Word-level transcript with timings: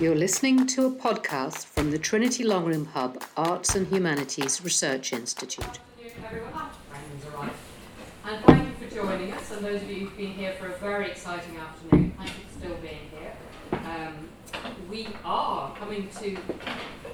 You're 0.00 0.14
listening 0.14 0.64
to 0.68 0.86
a 0.86 0.92
podcast 0.92 1.66
from 1.66 1.90
the 1.90 1.98
Trinity 1.98 2.44
Long 2.44 2.64
Room 2.64 2.86
Hub 2.86 3.20
Arts 3.36 3.74
and 3.74 3.84
Humanities 3.88 4.62
Research 4.62 5.12
Institute. 5.12 5.80
And 8.24 8.44
thank 8.44 8.68
you 8.68 8.88
for 8.88 8.94
joining 8.94 9.32
us, 9.32 9.50
and 9.50 9.64
those 9.64 9.82
of 9.82 9.90
you 9.90 10.06
who've 10.06 10.16
been 10.16 10.34
here 10.34 10.52
for 10.52 10.68
a 10.68 10.78
very 10.78 11.10
exciting 11.10 11.56
afternoon, 11.56 12.14
thank 12.16 12.30
you 12.30 12.44
for 12.44 12.60
still 12.60 12.76
being 12.76 13.10
here. 13.10 13.32
Um, 13.72 14.28
we 14.88 15.08
are 15.24 15.74
coming 15.74 16.08
to 16.20 16.38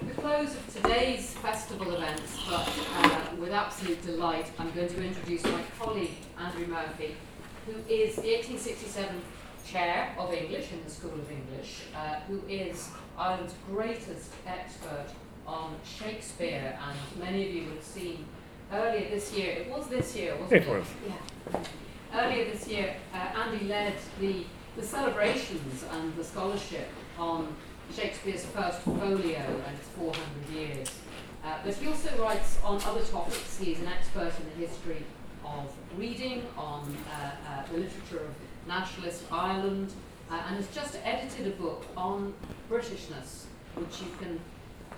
the 0.06 0.14
close 0.20 0.54
of 0.54 0.74
today's 0.74 1.32
festival 1.38 1.90
events, 1.94 2.36
but 2.50 2.68
uh, 2.98 3.20
with 3.40 3.52
absolute 3.52 4.02
delight, 4.02 4.50
I'm 4.58 4.70
going 4.72 4.88
to 4.88 5.02
introduce 5.02 5.42
my 5.44 5.62
colleague, 5.80 6.16
Andrew 6.38 6.66
Murphy, 6.66 7.16
who 7.64 7.72
is 7.88 8.16
the 8.16 8.30
1867 8.30 9.22
Chair 9.66 10.14
of 10.18 10.32
English 10.32 10.72
in 10.72 10.84
the 10.84 10.90
School 10.90 11.12
of 11.12 11.30
English, 11.30 11.82
uh, 11.96 12.20
who 12.28 12.40
is 12.48 12.90
Ireland's 13.18 13.54
greatest 13.70 14.30
expert 14.46 15.06
on 15.46 15.74
Shakespeare, 15.84 16.78
and 16.86 17.22
many 17.22 17.48
of 17.48 17.54
you 17.54 17.70
have 17.70 17.82
seen 17.82 18.24
earlier 18.72 19.08
this 19.10 19.32
year, 19.32 19.52
it 19.52 19.70
was 19.70 19.86
this 19.88 20.14
year, 20.16 20.36
wasn't 20.36 20.62
it? 20.62 20.68
It 20.68 20.68
was. 20.68 20.86
Yeah. 21.06 21.60
Earlier 22.14 22.44
this 22.50 22.68
year, 22.68 22.96
uh, 23.12 23.16
Andy 23.16 23.66
led 23.66 23.94
the, 24.20 24.44
the 24.76 24.82
celebrations 24.82 25.84
and 25.92 26.14
the 26.16 26.24
scholarship 26.24 26.88
on 27.18 27.54
Shakespeare's 27.94 28.44
first 28.46 28.80
folio 28.80 29.36
and 29.36 29.76
its 29.76 29.88
400 29.96 30.48
years. 30.52 30.88
Uh, 31.44 31.58
but 31.64 31.74
he 31.74 31.86
also 31.86 32.10
writes 32.22 32.58
on 32.64 32.80
other 32.82 33.02
topics. 33.02 33.58
He's 33.58 33.80
an 33.80 33.88
expert 33.88 34.32
in 34.40 34.60
the 34.60 34.66
history 34.66 35.04
of 35.44 35.70
reading, 35.96 36.46
on 36.56 36.96
uh, 37.10 37.30
uh, 37.48 37.66
the 37.70 37.78
literature 37.78 38.24
of 38.24 38.34
nationalist 38.66 39.24
Ireland, 39.30 39.92
uh, 40.30 40.42
and 40.46 40.56
has 40.56 40.68
just 40.74 40.96
edited 41.04 41.46
a 41.46 41.50
book 41.50 41.84
on 41.96 42.32
Britishness, 42.70 43.44
which 43.74 44.00
you 44.00 44.08
can, 44.18 44.40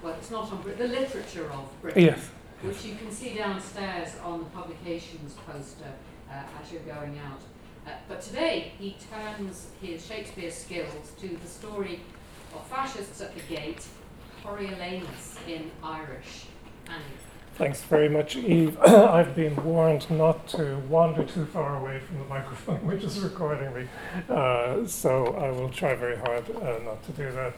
well, 0.02 0.14
it's 0.14 0.30
not 0.30 0.50
on 0.52 0.62
Brit- 0.62 0.78
the 0.78 0.88
literature 0.88 1.50
of 1.50 1.82
Britain, 1.82 2.04
yes. 2.04 2.30
which 2.62 2.84
you 2.84 2.94
can 2.94 3.10
see 3.10 3.34
downstairs 3.34 4.10
on 4.24 4.40
the 4.40 4.44
publications 4.46 5.34
poster 5.46 5.92
uh, 6.30 6.34
as 6.62 6.72
you're 6.72 6.82
going 6.82 7.18
out. 7.18 7.40
Uh, 7.86 7.90
but 8.08 8.20
today 8.20 8.72
he 8.78 8.96
turns 9.10 9.68
his 9.80 10.04
Shakespeare 10.06 10.50
skills 10.50 11.12
to 11.20 11.28
the 11.28 11.48
story 11.48 12.00
of 12.54 12.66
fascists 12.66 13.20
at 13.20 13.34
the 13.34 13.54
gate, 13.54 13.84
Coriolanus 14.42 15.36
in 15.48 15.70
Irish. 15.82 16.46
Andy. 16.88 17.04
Thanks 17.56 17.82
very 17.84 18.10
much, 18.10 18.36
Eve. 18.36 18.78
I've 18.86 19.34
been 19.34 19.56
warned 19.64 20.10
not 20.10 20.46
to 20.48 20.76
wander 20.90 21.24
too 21.24 21.46
far 21.46 21.78
away 21.78 22.00
from 22.00 22.18
the 22.18 22.26
microphone 22.26 22.84
which 22.86 23.02
is 23.02 23.18
recording 23.20 23.72
me, 23.72 23.88
uh, 24.28 24.86
so 24.86 25.34
I 25.36 25.50
will 25.50 25.70
try 25.70 25.94
very 25.94 26.18
hard 26.18 26.44
uh, 26.54 26.80
not 26.84 27.02
to 27.04 27.12
do 27.12 27.32
that. 27.32 27.54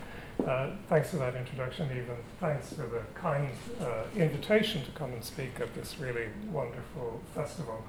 Uh, 0.48 0.70
thanks 0.88 1.10
for 1.10 1.16
that 1.16 1.34
introduction, 1.34 1.90
Eve, 1.90 2.08
and 2.10 2.18
thanks 2.38 2.72
for 2.72 2.82
the 2.82 3.02
kind 3.16 3.50
uh, 3.80 4.04
invitation 4.14 4.84
to 4.84 4.92
come 4.92 5.12
and 5.12 5.24
speak 5.24 5.58
at 5.58 5.74
this 5.74 5.98
really 5.98 6.28
wonderful 6.52 7.20
festival. 7.34 7.82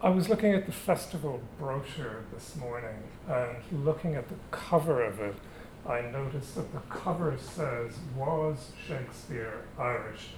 I 0.00 0.10
was 0.10 0.28
looking 0.28 0.52
at 0.52 0.66
the 0.66 0.72
festival 0.72 1.40
brochure 1.58 2.22
this 2.32 2.54
morning 2.54 3.02
and 3.26 3.84
looking 3.84 4.14
at 4.14 4.28
the 4.28 4.36
cover 4.52 5.02
of 5.02 5.18
it, 5.18 5.34
I 5.84 6.00
noticed 6.00 6.54
that 6.54 6.72
the 6.72 6.80
cover 6.88 7.36
says, 7.40 7.94
Was 8.16 8.70
Shakespeare 8.86 9.64
Irish? 9.76 10.28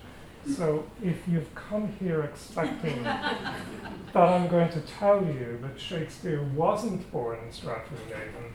So 0.48 0.86
if 1.02 1.16
you've 1.28 1.55
come 1.55 1.92
here 2.00 2.22
expecting 2.22 3.02
that 3.02 3.56
I'm 4.14 4.48
going 4.48 4.70
to 4.70 4.80
tell 4.80 5.24
you 5.24 5.58
that 5.62 5.78
Shakespeare 5.78 6.42
wasn't 6.42 7.10
born 7.12 7.38
in 7.46 7.52
Stratford-on-Avon, 7.52 8.52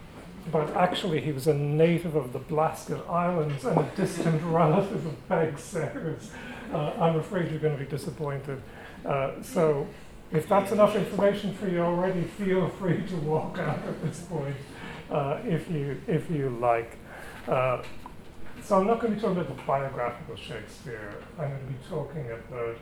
but 0.52 0.76
actually 0.76 1.22
he 1.22 1.32
was 1.32 1.48
a 1.48 1.54
native 1.54 2.16
of 2.16 2.34
the 2.34 2.40
Blasket 2.40 3.02
Islands 3.10 3.66
and 3.66 3.78
a 3.78 3.92
distant 3.96 4.42
relative 4.46 5.06
of 5.06 5.28
Peig 5.30 5.58
Sayers, 5.60 6.32
uh, 6.74 6.94
I'm 7.00 7.18
afraid 7.18 7.52
you're 7.52 7.60
going 7.60 7.78
to 7.78 7.84
be 7.84 7.90
disappointed. 7.90 8.62
Uh, 9.06 9.42
so 9.42 9.88
if 10.32 10.48
that's 10.50 10.72
enough 10.72 10.96
information 10.96 11.54
for 11.54 11.68
you 11.68 11.80
already, 11.80 12.24
feel 12.24 12.70
free 12.70 13.06
to 13.08 13.16
walk 13.18 13.60
out 13.60 13.80
at 13.80 14.02
this 14.04 14.22
point 14.22 14.56
uh, 15.10 15.40
if 15.46 15.70
you 15.70 16.02
if 16.08 16.30
you 16.30 16.50
like. 16.50 16.98
So 18.66 18.80
I'm 18.80 18.88
not 18.88 19.00
going 19.00 19.14
to 19.14 19.16
be 19.16 19.22
talking 19.22 19.38
about 19.38 19.56
the 19.56 19.62
biographical 19.62 20.36
Shakespeare. 20.36 21.14
I'm 21.38 21.50
going 21.50 21.60
to 21.60 21.66
be 21.68 21.88
talking 21.88 22.32
about 22.32 22.78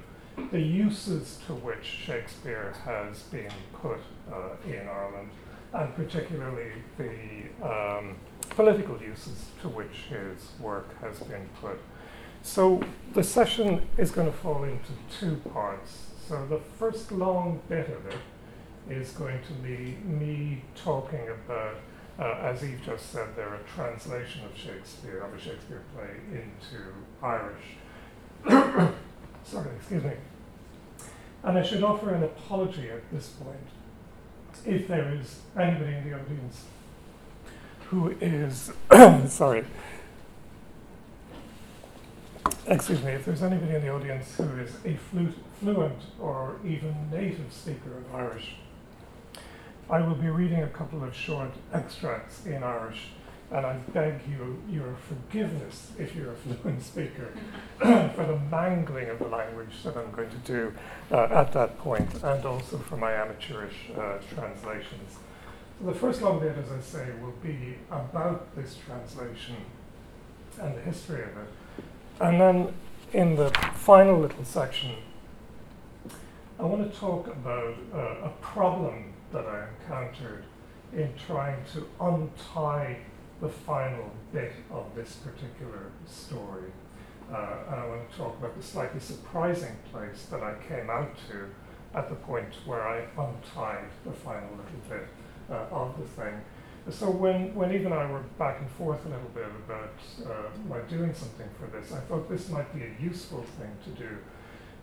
the 0.49 0.61
uses 0.61 1.39
to 1.45 1.53
which 1.55 1.83
Shakespeare 1.83 2.73
has 2.85 3.23
been 3.23 3.51
put 3.73 3.99
uh, 4.31 4.55
in 4.65 4.87
Ireland, 4.87 5.29
and 5.73 5.93
particularly 5.93 6.71
the 6.97 7.67
um, 7.67 8.15
political 8.51 8.97
uses 9.01 9.47
to 9.61 9.67
which 9.67 10.05
his 10.09 10.51
work 10.61 10.97
has 11.01 11.19
been 11.19 11.49
put. 11.59 11.77
So 12.43 12.81
the 13.13 13.23
session 13.23 13.85
is 13.97 14.09
going 14.09 14.31
to 14.31 14.37
fall 14.37 14.63
into 14.63 14.93
two 15.19 15.35
parts. 15.49 16.11
So 16.29 16.45
the 16.45 16.61
first 16.79 17.11
long 17.11 17.59
bit 17.67 17.89
of 17.89 18.05
it 18.05 18.19
is 18.89 19.11
going 19.11 19.41
to 19.47 19.53
be 19.55 19.97
me 20.05 20.61
talking 20.75 21.27
about 21.27 21.75
uh, 22.19 22.35
as 22.41 22.63
Eve 22.63 22.81
just 22.85 23.11
said, 23.11 23.35
they're 23.35 23.55
a 23.55 23.63
translation 23.75 24.45
of 24.45 24.57
Shakespeare, 24.57 25.19
of 25.21 25.33
a 25.33 25.39
Shakespeare 25.39 25.81
play 25.95 26.09
into 26.31 26.83
Irish. 27.21 27.77
Sorry, 29.43 29.75
excuse 29.75 30.03
me. 30.03 30.13
And 31.43 31.57
I 31.57 31.63
should 31.63 31.83
offer 31.83 32.13
an 32.13 32.23
apology 32.23 32.89
at 32.89 33.09
this 33.11 33.29
point 33.29 33.57
if 34.65 34.87
there 34.87 35.13
is 35.13 35.39
anybody 35.59 35.93
in 35.93 36.09
the 36.09 36.15
audience 36.15 36.63
who 37.87 38.15
is, 38.21 38.71
sorry, 39.31 39.65
excuse 42.67 43.03
me, 43.03 43.11
if 43.11 43.25
there's 43.25 43.43
anybody 43.43 43.75
in 43.75 43.81
the 43.81 43.89
audience 43.89 44.35
who 44.35 44.43
is 44.57 44.71
a 44.85 44.95
flu- 44.95 45.33
fluent 45.59 45.99
or 46.19 46.55
even 46.65 46.95
native 47.11 47.51
speaker 47.51 47.97
of 47.97 48.15
Irish, 48.15 48.55
I 49.89 49.99
will 49.99 50.15
be 50.15 50.29
reading 50.29 50.63
a 50.63 50.69
couple 50.69 51.03
of 51.03 51.13
short 51.13 51.51
extracts 51.73 52.45
in 52.45 52.63
Irish, 52.63 53.07
and 53.51 53.65
I 53.65 53.73
beg 53.93 54.21
you 54.29 54.61
your 54.69 54.95
forgiveness 54.95 55.91
if 55.99 56.15
you're 56.15 56.31
a 56.31 56.35
fluent 56.61 56.81
speaker 56.81 57.33
for 57.79 58.25
the 58.25 58.39
mangling 58.49 59.09
of 59.09 59.19
the 59.19 59.27
language 59.27 59.83
that 59.83 59.97
I'm 59.97 60.11
going 60.11 60.29
to 60.29 60.37
do 60.37 60.73
uh, 61.11 61.25
at 61.25 61.51
that 61.53 61.77
point, 61.79 62.23
and 62.23 62.45
also 62.45 62.77
for 62.77 62.95
my 62.95 63.11
amateurish 63.11 63.91
uh, 63.97 64.19
translations. 64.33 65.17
So 65.79 65.87
the 65.87 65.93
first 65.93 66.21
long 66.21 66.39
bit, 66.39 66.55
as 66.57 66.71
I 66.71 66.79
say, 66.79 67.09
will 67.21 67.35
be 67.43 67.75
about 67.91 68.55
this 68.55 68.77
translation 68.85 69.57
and 70.61 70.77
the 70.77 70.81
history 70.81 71.23
of 71.23 71.29
it. 71.29 71.83
And 72.21 72.39
then 72.39 72.73
in 73.11 73.35
the 73.35 73.49
final 73.73 74.17
little 74.17 74.45
section, 74.45 74.91
I 76.57 76.63
want 76.63 76.89
to 76.89 76.97
talk 76.97 77.27
about 77.27 77.75
uh, 77.93 78.27
a 78.27 78.31
problem 78.39 79.13
that 79.33 79.45
I 79.45 79.65
encountered 79.81 80.45
in 80.93 81.11
trying 81.27 81.63
to 81.73 81.87
untie 81.99 82.99
the 83.41 83.49
final 83.49 84.11
bit 84.31 84.53
of 84.71 84.85
this 84.95 85.15
particular 85.15 85.91
story. 86.05 86.71
Uh, 87.31 87.55
and 87.71 87.75
I 87.81 87.87
want 87.87 88.11
to 88.11 88.17
talk 88.17 88.37
about 88.37 88.55
the 88.55 88.63
slightly 88.63 88.99
surprising 88.99 89.75
place 89.91 90.27
that 90.29 90.43
I 90.43 90.55
came 90.67 90.89
out 90.89 91.17
to 91.29 91.49
at 91.97 92.09
the 92.09 92.15
point 92.15 92.53
where 92.65 92.87
I 92.87 93.05
untied 93.17 93.89
the 94.05 94.11
final 94.11 94.49
little 94.49 94.81
bit 94.89 95.07
uh, 95.49 95.75
of 95.75 95.97
the 95.97 96.05
thing. 96.21 96.41
So 96.89 97.09
when, 97.09 97.55
when 97.55 97.71
Eve 97.71 97.85
and 97.85 97.93
I 97.93 98.09
were 98.11 98.23
back 98.37 98.59
and 98.59 98.69
forth 98.71 99.05
a 99.05 99.09
little 99.09 99.29
bit 99.33 99.45
about 99.65 99.93
uh, 100.25 100.49
my 100.67 100.79
doing 100.81 101.13
something 101.13 101.47
for 101.57 101.67
this, 101.67 101.93
I 101.93 101.99
thought 102.01 102.29
this 102.29 102.49
might 102.49 102.73
be 102.75 102.83
a 102.83 102.91
useful 103.01 103.43
thing 103.57 103.71
to 103.85 103.89
do 104.01 104.17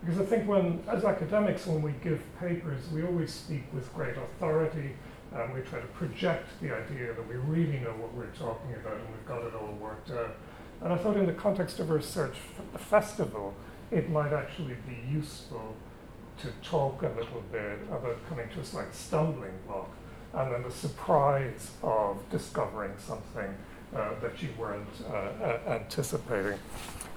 because 0.01 0.19
I 0.19 0.25
think 0.25 0.47
when, 0.47 0.83
as 0.87 1.05
academics, 1.05 1.67
when 1.67 1.81
we 1.81 1.93
give 2.03 2.21
papers, 2.39 2.89
we 2.91 3.03
always 3.03 3.31
speak 3.31 3.63
with 3.71 3.93
great 3.93 4.15
authority 4.17 4.95
and 5.33 5.53
we 5.53 5.61
try 5.61 5.79
to 5.79 5.87
project 5.87 6.49
the 6.61 6.75
idea 6.75 7.13
that 7.13 7.27
we 7.27 7.35
really 7.35 7.79
know 7.79 7.91
what 7.91 8.13
we're 8.13 8.25
talking 8.27 8.73
about 8.73 8.93
and 8.93 9.07
we've 9.11 9.25
got 9.25 9.43
it 9.43 9.53
all 9.53 9.73
worked 9.79 10.09
out. 10.11 10.35
And 10.81 10.91
I 10.91 10.97
thought 10.97 11.17
in 11.17 11.27
the 11.27 11.33
context 11.33 11.79
of 11.79 11.91
a 11.91 11.93
research 11.93 12.35
f- 12.73 12.81
festival, 12.81 13.53
it 13.91 14.09
might 14.09 14.33
actually 14.33 14.75
be 14.87 14.97
useful 15.09 15.75
to 16.39 16.47
talk 16.67 17.03
a 17.03 17.09
little 17.09 17.43
bit 17.51 17.79
about 17.91 18.17
coming 18.27 18.49
to 18.55 18.59
a 18.59 18.65
slight 18.65 18.93
stumbling 18.95 19.53
block 19.67 19.91
and 20.33 20.51
then 20.51 20.63
the 20.63 20.71
surprise 20.71 21.71
of 21.83 22.17
discovering 22.29 22.91
something 22.97 23.53
uh, 23.95 24.11
that 24.21 24.41
you 24.41 24.49
weren't 24.57 24.87
uh, 25.11 25.59
anticipating. 25.67 26.57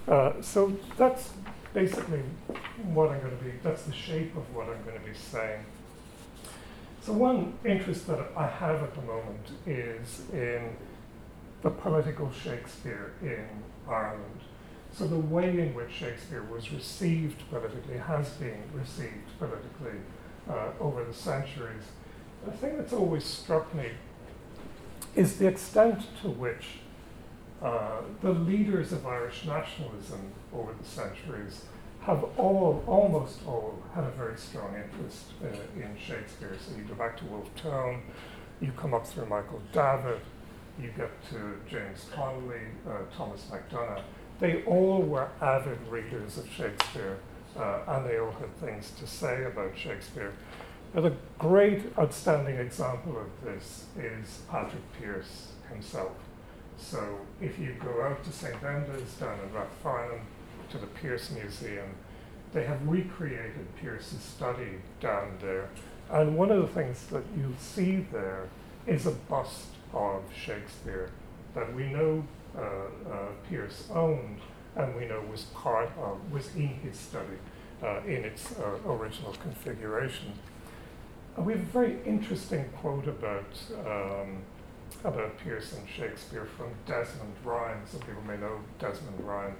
Uh, 0.07 0.33
so 0.41 0.77
that's 0.97 1.31
basically 1.75 2.21
what 2.93 3.11
I'm 3.11 3.19
going 3.19 3.37
to 3.37 3.43
be, 3.43 3.51
that's 3.61 3.83
the 3.83 3.93
shape 3.93 4.35
of 4.37 4.55
what 4.55 4.67
I'm 4.69 4.81
going 4.85 4.97
to 4.97 5.05
be 5.05 5.13
saying. 5.13 5.63
So, 7.01 7.13
one 7.13 7.53
interest 7.63 8.07
that 8.07 8.31
I 8.35 8.47
have 8.47 8.81
at 8.81 8.95
the 8.95 9.01
moment 9.01 9.47
is 9.67 10.21
in 10.33 10.75
the 11.61 11.69
political 11.69 12.31
Shakespeare 12.31 13.13
in 13.21 13.45
Ireland. 13.87 14.39
So, 14.93 15.05
the 15.05 15.19
way 15.19 15.49
in 15.59 15.75
which 15.75 15.91
Shakespeare 15.91 16.43
was 16.43 16.71
received 16.71 17.47
politically, 17.49 17.97
has 17.97 18.29
been 18.29 18.63
received 18.73 19.37
politically 19.37 19.99
uh, 20.49 20.69
over 20.79 21.03
the 21.03 21.13
centuries. 21.13 21.83
The 22.45 22.51
thing 22.51 22.77
that's 22.77 22.93
always 22.93 23.25
struck 23.25 23.75
me 23.75 23.89
is 25.13 25.37
the 25.37 25.47
extent 25.47 26.03
to 26.21 26.29
which 26.29 26.79
uh, 27.61 28.01
the 28.21 28.31
leaders 28.31 28.91
of 28.91 29.05
Irish 29.05 29.45
nationalism 29.45 30.31
over 30.53 30.73
the 30.73 30.87
centuries 30.87 31.65
have 32.01 32.23
all, 32.37 32.83
almost 32.85 33.39
all, 33.47 33.81
had 33.93 34.03
a 34.03 34.11
very 34.11 34.37
strong 34.37 34.75
interest 34.75 35.31
uh, 35.43 35.47
in 35.81 35.95
Shakespeare. 35.97 36.55
So 36.59 36.77
you 36.77 36.83
go 36.83 36.93
back 36.93 37.17
to 37.17 37.25
Wolfe 37.25 37.53
Tone, 37.55 38.03
you 38.61 38.71
come 38.77 38.93
up 38.93 39.07
through 39.07 39.25
Michael 39.25 39.61
Davitt, 39.73 40.21
you 40.79 40.89
get 40.95 41.09
to 41.29 41.57
James 41.69 42.05
Connolly, 42.13 42.59
uh, 42.87 42.97
Thomas 43.15 43.49
MacDonagh. 43.49 44.03
They 44.39 44.63
all 44.63 45.01
were 45.01 45.29
avid 45.41 45.79
readers 45.89 46.37
of 46.37 46.49
Shakespeare, 46.49 47.17
uh, 47.57 47.79
and 47.87 48.05
they 48.05 48.19
all 48.19 48.33
had 48.33 48.55
things 48.57 48.91
to 48.99 49.07
say 49.07 49.45
about 49.45 49.77
Shakespeare. 49.77 50.33
But 50.93 51.05
a 51.05 51.13
great, 51.39 51.91
outstanding 51.97 52.57
example 52.57 53.17
of 53.17 53.27
this 53.43 53.85
is 53.97 54.41
Patrick 54.49 54.83
Pearse 54.99 55.53
himself. 55.69 56.11
So 56.77 57.19
if 57.41 57.57
you 57.59 57.75
go 57.83 58.03
out 58.03 58.23
to 58.23 58.31
St. 58.31 58.61
Andrews 58.63 59.13
down 59.19 59.39
in 59.39 59.49
Rathfarnham, 59.49 60.21
to 60.69 60.77
the 60.77 60.87
Pearse 60.87 61.31
Museum, 61.31 61.89
they 62.53 62.63
have 62.63 62.87
recreated 62.87 63.67
Pearse's 63.79 64.21
study 64.21 64.81
down 64.99 65.37
there. 65.41 65.69
And 66.09 66.37
one 66.37 66.51
of 66.51 66.61
the 66.61 66.67
things 66.67 67.05
that 67.07 67.23
you'll 67.37 67.57
see 67.59 68.05
there 68.11 68.49
is 68.87 69.05
a 69.05 69.11
bust 69.11 69.67
of 69.93 70.23
Shakespeare 70.35 71.11
that 71.53 71.73
we 71.73 71.87
know 71.87 72.23
uh, 72.57 72.61
uh, 72.61 73.27
Pearse 73.49 73.87
owned 73.93 74.39
and 74.75 74.95
we 74.95 75.05
know 75.05 75.21
was 75.31 75.43
part 75.45 75.89
of, 75.97 76.31
was 76.31 76.53
in 76.55 76.67
his 76.67 76.97
study 76.97 77.37
uh, 77.81 78.01
in 78.05 78.25
its 78.25 78.53
uh, 78.59 78.91
original 78.91 79.33
configuration. 79.33 80.33
we 81.37 81.53
have 81.53 81.61
a 81.61 81.65
very 81.65 81.97
interesting 82.05 82.65
quote 82.77 83.07
about, 83.07 83.57
um, 83.85 84.39
about 85.03 85.37
Pearse 85.37 85.73
and 85.73 85.87
Shakespeare 85.87 86.47
from 86.57 86.67
Desmond 86.85 87.33
Ryan. 87.43 87.79
Some 87.85 88.01
people 88.01 88.23
may 88.23 88.37
know 88.37 88.59
Desmond 88.79 89.19
Ryan. 89.19 89.55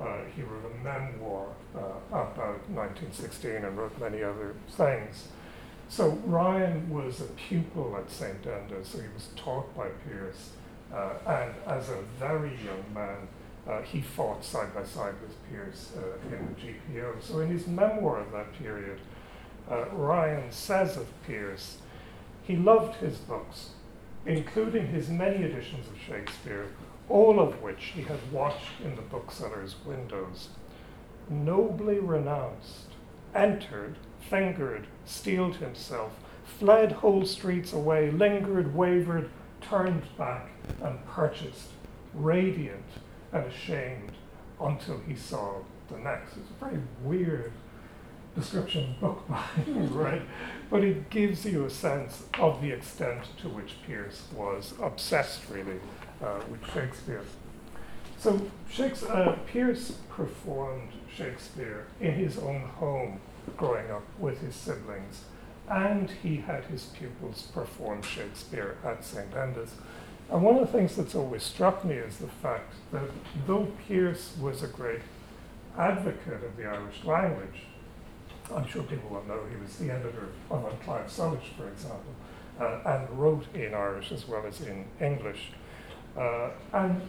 Uh, 0.00 0.18
he 0.34 0.42
wrote 0.42 0.64
a 0.64 0.84
memoir 0.84 1.48
uh, 1.76 1.80
about 2.10 2.68
1916 2.70 3.50
and 3.50 3.76
wrote 3.76 3.98
many 4.00 4.22
other 4.22 4.54
things. 4.70 5.28
So 5.88 6.10
Ryan 6.24 6.88
was 6.88 7.20
a 7.20 7.24
pupil 7.24 7.96
at 7.96 8.10
St. 8.10 8.42
Enda's, 8.46 8.88
so 8.88 8.98
he 8.98 9.08
was 9.12 9.28
taught 9.36 9.76
by 9.76 9.88
Pearse. 9.88 10.50
Uh, 10.92 11.10
and 11.26 11.54
as 11.66 11.88
a 11.88 12.02
very 12.18 12.56
young 12.64 12.84
man, 12.94 13.28
uh, 13.68 13.82
he 13.82 14.00
fought 14.00 14.44
side 14.44 14.74
by 14.74 14.84
side 14.84 15.14
with 15.20 15.36
Pearse 15.50 15.92
uh, 15.96 16.34
in 16.34 16.54
the 16.54 16.98
GPO. 16.98 17.22
So 17.22 17.40
in 17.40 17.48
his 17.48 17.66
memoir 17.66 18.20
of 18.20 18.32
that 18.32 18.52
period, 18.54 19.00
uh, 19.70 19.86
Ryan 19.92 20.50
says 20.50 20.96
of 20.96 21.06
Pearse, 21.26 21.78
he 22.42 22.56
loved 22.56 22.96
his 22.96 23.16
books, 23.18 23.70
including 24.26 24.86
his 24.88 25.08
many 25.08 25.44
editions 25.44 25.86
of 25.88 25.98
Shakespeare, 26.00 26.66
all 27.08 27.40
of 27.40 27.60
which 27.62 27.84
he 27.94 28.02
had 28.02 28.32
watched 28.32 28.80
in 28.84 28.94
the 28.96 29.02
bookseller's 29.02 29.76
windows. 29.84 30.50
Nobly 31.28 31.98
renounced, 31.98 32.88
entered, 33.34 33.96
fingered, 34.28 34.86
steeled 35.04 35.56
himself, 35.56 36.12
fled 36.44 36.92
whole 36.92 37.24
streets 37.24 37.72
away, 37.72 38.10
lingered, 38.10 38.74
wavered, 38.74 39.30
turned 39.60 40.02
back, 40.16 40.50
and 40.82 41.04
purchased, 41.06 41.70
radiant 42.14 42.84
and 43.32 43.46
ashamed, 43.46 44.12
until 44.60 44.98
he 45.06 45.14
saw 45.14 45.54
the 45.90 45.98
next. 45.98 46.36
It's 46.36 46.50
a 46.50 46.64
very 46.64 46.80
weird 47.02 47.52
description 48.40 48.94
book 49.00 49.26
by 49.28 49.44
right? 49.66 50.22
But 50.70 50.84
it 50.84 51.10
gives 51.10 51.44
you 51.44 51.64
a 51.64 51.70
sense 51.70 52.22
of 52.38 52.60
the 52.60 52.70
extent 52.70 53.24
to 53.42 53.48
which 53.48 53.74
Pearse 53.86 54.22
was 54.34 54.74
obsessed, 54.80 55.42
really, 55.50 55.80
uh, 56.22 56.40
with 56.50 56.64
Shakespeare. 56.72 57.22
So 58.18 58.40
Shakespeare, 58.70 59.10
uh, 59.10 59.36
Pearse 59.50 59.92
performed 60.10 60.90
Shakespeare 61.14 61.86
in 62.00 62.14
his 62.14 62.38
own 62.38 62.62
home 62.62 63.20
growing 63.56 63.90
up 63.90 64.04
with 64.18 64.40
his 64.40 64.54
siblings, 64.54 65.24
and 65.68 66.10
he 66.22 66.36
had 66.36 66.64
his 66.64 66.84
pupils 66.84 67.48
perform 67.54 68.02
Shakespeare 68.02 68.76
at 68.84 69.04
St. 69.04 69.34
Enda's. 69.34 69.72
And 70.30 70.42
one 70.42 70.56
of 70.56 70.60
the 70.60 70.78
things 70.78 70.96
that's 70.96 71.14
always 71.14 71.42
struck 71.42 71.84
me 71.84 71.94
is 71.94 72.18
the 72.18 72.28
fact 72.28 72.74
that 72.92 73.10
though 73.46 73.72
Pearse 73.88 74.36
was 74.40 74.62
a 74.62 74.68
great 74.68 75.00
advocate 75.76 76.44
of 76.44 76.56
the 76.56 76.66
Irish 76.66 77.04
language, 77.04 77.64
I'm 78.54 78.66
sure 78.66 78.82
people 78.82 79.10
will 79.10 79.24
know 79.24 79.40
he 79.50 79.60
was 79.60 79.76
the 79.76 79.90
editor 79.90 80.28
of 80.50 80.64
An 80.64 80.76
Claidheamh 80.84 81.08
Soluis, 81.08 81.42
for 81.56 81.68
example, 81.68 82.14
uh, 82.60 82.80
and 82.84 83.10
wrote 83.18 83.46
in 83.54 83.74
Irish 83.74 84.12
as 84.12 84.26
well 84.26 84.44
as 84.46 84.60
in 84.60 84.86
English. 85.00 85.52
Uh, 86.16 86.50
and 86.72 87.00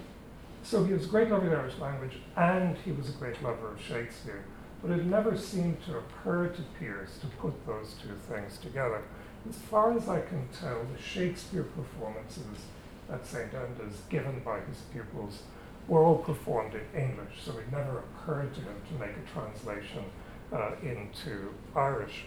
so 0.64 0.84
he 0.84 0.94
was 0.94 1.06
a 1.06 1.10
great 1.10 1.30
lover 1.30 1.46
of 1.46 1.52
the 1.52 1.58
Irish 1.58 1.78
language 1.80 2.18
and 2.38 2.78
he 2.78 2.92
was 2.92 3.10
a 3.10 3.14
great 3.14 3.42
lover 3.42 3.72
of 3.72 3.82
Shakespeare. 3.82 4.44
But 4.82 4.92
it 4.92 5.06
never 5.06 5.38
seemed 5.38 5.84
to 5.86 5.98
occur 5.98 6.48
to 6.48 6.62
Pearse 6.80 7.18
to 7.20 7.28
put 7.28 7.66
those 7.66 7.96
two 8.02 8.16
things 8.34 8.58
together. 8.58 9.02
As 9.50 9.58
far 9.58 9.96
as 9.96 10.08
I 10.08 10.22
can 10.22 10.48
tell, 10.60 10.86
the 10.86 11.02
Shakespeare 11.02 11.64
performances 11.64 12.66
at 13.12 13.26
St. 13.26 13.54
Enda's 13.54 14.02
given 14.10 14.42
by 14.46 14.60
his 14.60 14.78
pupils 14.92 15.44
were 15.88 16.04
all 16.04 16.20
performed 16.20 16.74
in 16.74 17.00
English, 17.00 17.42
so 17.44 17.58
it 17.58 17.72
never 17.72 18.00
occurred 18.00 18.54
to 18.54 18.62
him 18.62 18.76
to 18.88 18.94
make 19.00 19.16
a 19.18 19.32
translation 19.34 20.06
uh, 20.52 20.72
into 20.82 21.54
Irish. 21.76 22.26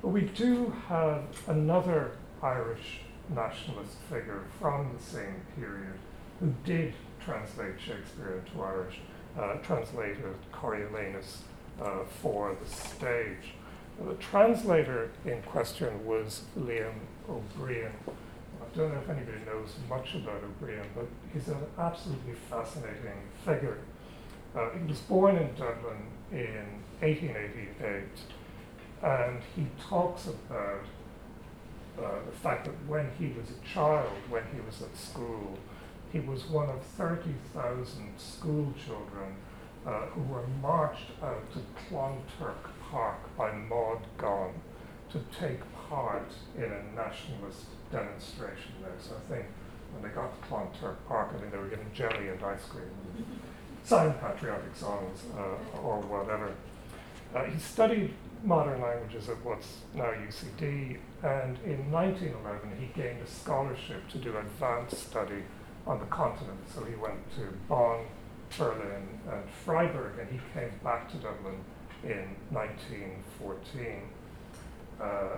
But 0.00 0.08
we 0.08 0.22
do 0.22 0.74
have 0.88 1.22
another 1.46 2.12
Irish 2.42 3.00
nationalist 3.34 3.96
figure 4.10 4.42
from 4.60 4.90
the 4.96 5.02
same 5.02 5.42
period 5.56 5.94
who 6.40 6.52
did 6.64 6.94
translate 7.24 7.74
Shakespeare 7.78 8.42
into 8.44 8.62
Irish, 8.62 9.00
uh, 9.38 9.54
translated 9.62 10.34
Coriolanus 10.52 11.42
uh, 11.80 12.04
for 12.20 12.56
the 12.60 12.68
stage. 12.68 13.54
The 14.04 14.14
translator 14.14 15.10
in 15.24 15.40
question 15.42 16.04
was 16.04 16.42
Liam 16.58 16.94
O'Brien. 17.28 17.92
I 18.08 18.76
don't 18.76 18.92
know 18.92 18.98
if 18.98 19.08
anybody 19.08 19.38
knows 19.46 19.74
much 19.88 20.14
about 20.14 20.42
O'Brien, 20.42 20.86
but 20.94 21.06
he's 21.32 21.48
an 21.48 21.58
absolutely 21.78 22.34
fascinating 22.50 23.20
figure. 23.44 23.78
Uh, 24.56 24.70
he 24.70 24.84
was 24.88 24.98
born 25.00 25.36
in 25.36 25.48
Dublin 25.54 26.08
in 26.32 26.66
1888, 27.00 28.04
and 29.02 29.42
he 29.54 29.66
talks 29.80 30.26
about 30.26 30.84
uh, 31.98 32.24
the 32.24 32.36
fact 32.38 32.64
that 32.64 32.74
when 32.86 33.10
he 33.18 33.26
was 33.26 33.50
a 33.50 33.68
child, 33.74 34.10
when 34.30 34.42
he 34.54 34.60
was 34.60 34.80
at 34.82 34.96
school, 34.96 35.58
he 36.10 36.20
was 36.20 36.44
one 36.44 36.68
of 36.70 36.82
30,000 36.82 38.18
school 38.18 38.72
children 38.84 39.34
uh, 39.86 40.06
who 40.06 40.22
were 40.22 40.46
marched 40.60 41.10
out 41.22 41.42
to 41.52 41.58
Clonturk 41.88 42.70
Park 42.90 43.36
by 43.36 43.52
Maud 43.52 44.06
Gonne 44.16 44.54
to 45.10 45.20
take 45.38 45.60
part 45.88 46.32
in 46.56 46.64
a 46.64 46.82
nationalist 46.94 47.66
demonstration 47.90 48.72
there. 48.80 48.92
So 48.98 49.12
I 49.16 49.34
think 49.34 49.46
when 49.92 50.02
they 50.02 50.14
got 50.14 50.32
to 50.40 50.48
Clonturk 50.48 50.96
Park, 51.08 51.30
I 51.36 51.42
mean, 51.42 51.50
they 51.50 51.58
were 51.58 51.68
getting 51.68 51.90
jelly 51.92 52.28
and 52.28 52.42
ice 52.42 52.64
cream, 52.64 52.90
sang 53.84 54.12
patriotic 54.14 54.74
songs 54.74 55.20
uh, 55.36 55.80
or 55.80 56.00
whatever. 56.00 56.52
Uh, 57.34 57.44
he 57.44 57.58
studied 57.58 58.12
modern 58.44 58.80
languages 58.80 59.28
at 59.28 59.42
what's 59.44 59.78
now 59.94 60.12
UCD, 60.28 60.98
and 61.22 61.58
in 61.64 61.90
1911 61.90 62.72
he 62.78 63.00
gained 63.00 63.20
a 63.22 63.26
scholarship 63.26 64.08
to 64.08 64.18
do 64.18 64.36
advanced 64.36 64.98
study 64.98 65.42
on 65.86 65.98
the 65.98 66.06
continent. 66.06 66.58
So 66.74 66.84
he 66.84 66.94
went 66.94 67.18
to 67.36 67.42
Bonn, 67.68 68.04
Berlin, 68.56 69.20
and 69.30 69.42
Freiburg, 69.64 70.18
and 70.20 70.28
he 70.30 70.40
came 70.52 70.72
back 70.84 71.10
to 71.12 71.16
Dublin 71.16 71.58
in 72.04 72.36
1914. 72.50 74.02
Uh, 75.00 75.36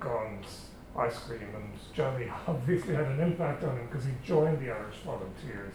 Gonne's 0.00 0.66
ice 0.96 1.18
cream 1.20 1.48
and 1.54 1.72
jelly 1.94 2.30
obviously 2.46 2.94
had 2.94 3.06
an 3.06 3.20
impact 3.20 3.64
on 3.64 3.76
him 3.76 3.86
because 3.86 4.04
he 4.04 4.12
joined 4.24 4.58
the 4.60 4.70
Irish 4.70 4.96
Volunteers 5.04 5.74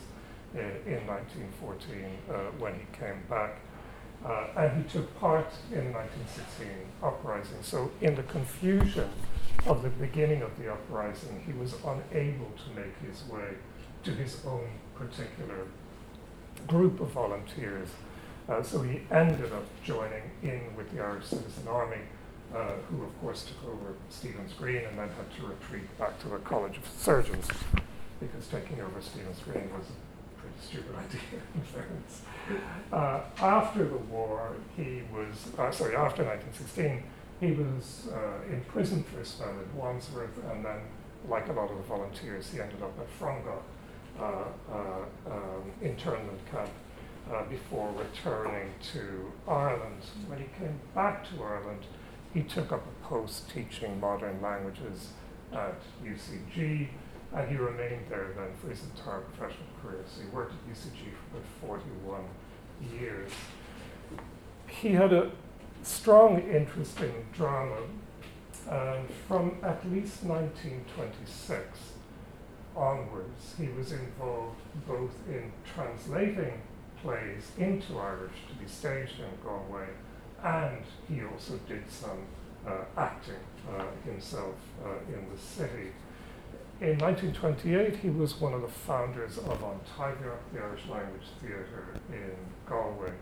in 0.56 1.06
1914 1.08 2.18
uh, 2.30 2.34
when 2.60 2.74
he 2.74 2.86
came 2.98 3.22
back. 3.30 3.60
Uh, 4.26 4.48
and 4.56 4.84
he 4.84 4.90
took 4.90 5.20
part 5.20 5.52
in 5.72 5.92
1916 5.92 6.68
uprising. 7.04 7.58
So, 7.62 7.92
in 8.00 8.16
the 8.16 8.24
confusion 8.24 9.10
of 9.66 9.84
the 9.84 9.90
beginning 9.90 10.42
of 10.42 10.58
the 10.58 10.72
uprising, 10.72 11.44
he 11.46 11.52
was 11.54 11.74
unable 11.74 12.52
to 12.52 12.80
make 12.80 12.98
his 13.06 13.28
way 13.28 13.50
to 14.04 14.12
his 14.12 14.46
own 14.46 14.70
particular 14.96 15.68
group 16.68 17.00
of 17.00 17.10
volunteers. 17.10 17.90
Uh, 18.48 18.62
so 18.62 18.82
he 18.82 19.02
ended 19.12 19.52
up 19.54 19.66
joining 19.84 20.24
in 20.42 20.62
with 20.76 20.92
the 20.94 21.02
Irish 21.02 21.26
Citizen 21.26 21.68
Army, 21.68 22.02
uh, 22.54 22.74
who 22.90 23.04
of 23.04 23.22
course 23.22 23.44
took 23.44 23.72
over 23.72 23.94
Stephen's 24.10 24.54
Green 24.54 24.84
and 24.86 24.98
then 24.98 25.10
had 25.10 25.36
to 25.38 25.48
retreat 25.48 25.98
back 25.98 26.20
to 26.22 26.28
the 26.28 26.38
College 26.40 26.78
of 26.78 26.88
Surgeons 26.98 27.48
because 28.20 28.48
taking 28.48 28.82
over 28.82 29.02
Stephen's 29.02 29.40
Green 29.40 29.70
was 29.78 29.88
stupid 30.64 30.96
idea 30.96 31.42
in 31.56 31.62
fairness. 31.62 32.22
Uh, 32.92 33.22
after 33.40 33.86
the 33.86 33.98
war, 33.98 34.56
he 34.76 35.02
was, 35.14 35.48
uh, 35.58 35.72
sorry, 35.72 35.96
after 35.96 36.24
1916, 36.24 37.04
he 37.40 37.52
was 37.52 38.08
uh, 38.14 38.54
imprisoned 38.54 39.06
for 39.08 39.20
a 39.22 39.26
spell 39.26 39.50
at 39.50 39.74
Wandsworth, 39.76 40.38
and 40.52 40.64
then, 40.66 40.80
like 41.28 41.48
a 41.50 41.54
lot 41.54 41.70
of 41.72 41.78
the 41.78 41.84
volunteers, 41.84 42.50
he 42.52 42.60
ended 42.60 42.82
up 42.82 42.98
at 43.00 43.08
Frongoch. 43.20 43.64
uh, 44.20 44.24
uh, 44.72 45.32
um, 45.32 45.72
internment 45.82 46.40
camp 46.52 46.70
uh, 47.32 47.44
before 47.46 47.92
returning 47.98 48.70
to 48.94 49.32
Ireland. 49.48 50.02
When 50.28 50.40
he 50.40 50.46
came 50.60 50.80
back 50.94 51.24
to 51.30 51.44
Ireland, 51.44 51.86
he 52.34 52.44
took 52.44 52.72
up 52.72 52.86
a 52.86 53.06
post 53.08 53.50
teaching 53.50 54.00
modern 54.00 54.42
languages 54.42 55.10
at 55.52 55.80
UCG, 56.04 56.90
and 57.36 57.50
he 57.50 57.56
remained 57.56 58.06
there 58.10 58.30
then 58.36 58.54
for 58.62 58.70
his 58.70 58.84
entire 58.84 59.22
professional 59.22 59.68
career. 59.82 60.04
So 60.06 60.22
he 60.22 60.28
worked 60.30 60.54
at 60.54 60.74
UCG 60.74 61.12
for 61.32 61.38
about 61.38 61.82
41 61.82 63.00
years. 63.00 63.32
He 64.68 64.90
had 64.90 65.14
a 65.14 65.32
strong 65.82 66.42
interest 66.42 67.00
in 67.00 67.14
drama 67.34 67.78
and 68.70 69.10
from 69.28 69.58
at 69.64 69.84
least 69.92 70.24
1926 70.24 71.94
onwards, 72.76 73.56
he 73.58 73.68
was 73.70 73.92
involved 73.92 74.60
both 74.88 75.12
in 75.28 75.52
translating 75.76 76.62
plays 77.02 77.52
into 77.58 78.00
Irish 78.00 78.32
to 78.48 78.56
be 78.56 78.68
staged 78.68 79.20
in 79.20 79.30
Galway, 79.44 79.88
and 80.44 80.84
he 81.10 81.24
also 81.24 81.60
did 81.68 81.84
some 81.90 82.26
uh, 82.66 82.86
acting 82.98 83.36
uh, 83.70 83.84
himself 84.06 84.56
uh, 84.84 85.14
in 85.14 85.28
the 85.30 85.38
city. 85.38 85.92
In 86.84 86.98
1928, 86.98 87.96
he 87.96 88.10
was 88.10 88.42
one 88.42 88.54
of 88.54 88.62
the 88.62 88.68
founders 88.68 89.38
of 89.38 89.64
Taibhdhearc, 89.98 90.40
the 90.52 90.60
Irish 90.60 90.86
Language 90.90 91.28
Theatre 91.40 91.96
in 92.12 92.36
Galway. 92.68 93.14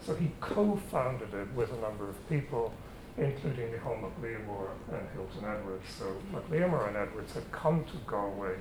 So 0.00 0.14
he 0.14 0.32
co-founded 0.40 1.34
it 1.34 1.52
with 1.52 1.70
a 1.74 1.76
number 1.82 2.08
of 2.08 2.16
people, 2.30 2.72
including 3.18 3.68
Micheál 3.68 4.00
Mac 4.00 4.18
Liammóir 4.22 4.70
and 4.90 5.06
Hilton 5.12 5.44
Edwards. 5.44 5.84
So 5.98 6.16
Liammóir 6.50 6.88
and 6.88 6.96
Edwards 6.96 7.34
had 7.34 7.52
come 7.52 7.84
to 7.84 7.98
Galway 8.06 8.56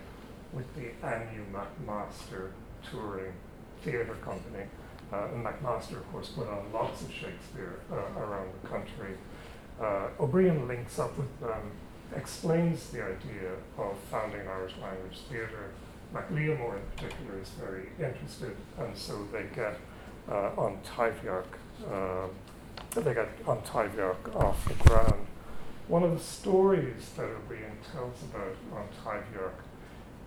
with 0.51 0.65
the 0.75 0.89
Anew 1.01 1.46
McMaster 1.53 2.50
touring 2.91 3.31
theatre 3.86 4.15
company. 4.15 4.65
Uh, 5.13 5.29
and 5.34 5.46
McMaster, 5.46 5.96
of 5.96 6.12
course, 6.12 6.27
put 6.27 6.50
on 6.50 6.65
lots 6.74 7.03
of 7.03 7.10
Shakespeare 7.10 7.79
uh, 7.89 8.20
around 8.20 8.50
the 8.62 8.67
country. 8.67 9.15
Uh, 9.79 10.10
O'Brien 10.20 10.67
links 10.67 11.00
up 11.00 11.17
with 11.17 11.39
them, 11.39 11.72
explains 12.15 12.89
the 12.89 13.03
idea 13.03 13.51
of 13.77 13.98
founding 14.10 14.48
Irish 14.48 14.74
language 14.82 15.20
theatre. 15.30 15.72
Mac 16.13 16.30
Liammóir, 16.30 16.75
in 16.75 16.82
particular, 16.96 17.39
is 17.41 17.50
very 17.50 17.89
interested, 17.98 18.56
and 18.77 18.96
so 18.98 19.25
they 19.32 19.46
get 19.56 19.77
uh, 20.30 20.51
An 20.58 20.77
Taibhdhearc, 20.86 21.46
uh, 21.89 22.27
they 22.96 23.13
get 23.13 23.30
An 23.48 23.58
Taibhdhearc 23.62 24.36
off 24.36 24.68
the 24.68 24.74
ground. 24.89 25.25
One 25.88 26.03
of 26.03 26.12
the 26.12 26.24
stories 26.24 27.10
that 27.15 27.25
O'Brien 27.25 27.77
tells 27.94 28.22
about 28.24 28.56
An 28.75 28.88
Taibhdhearc 29.03 29.53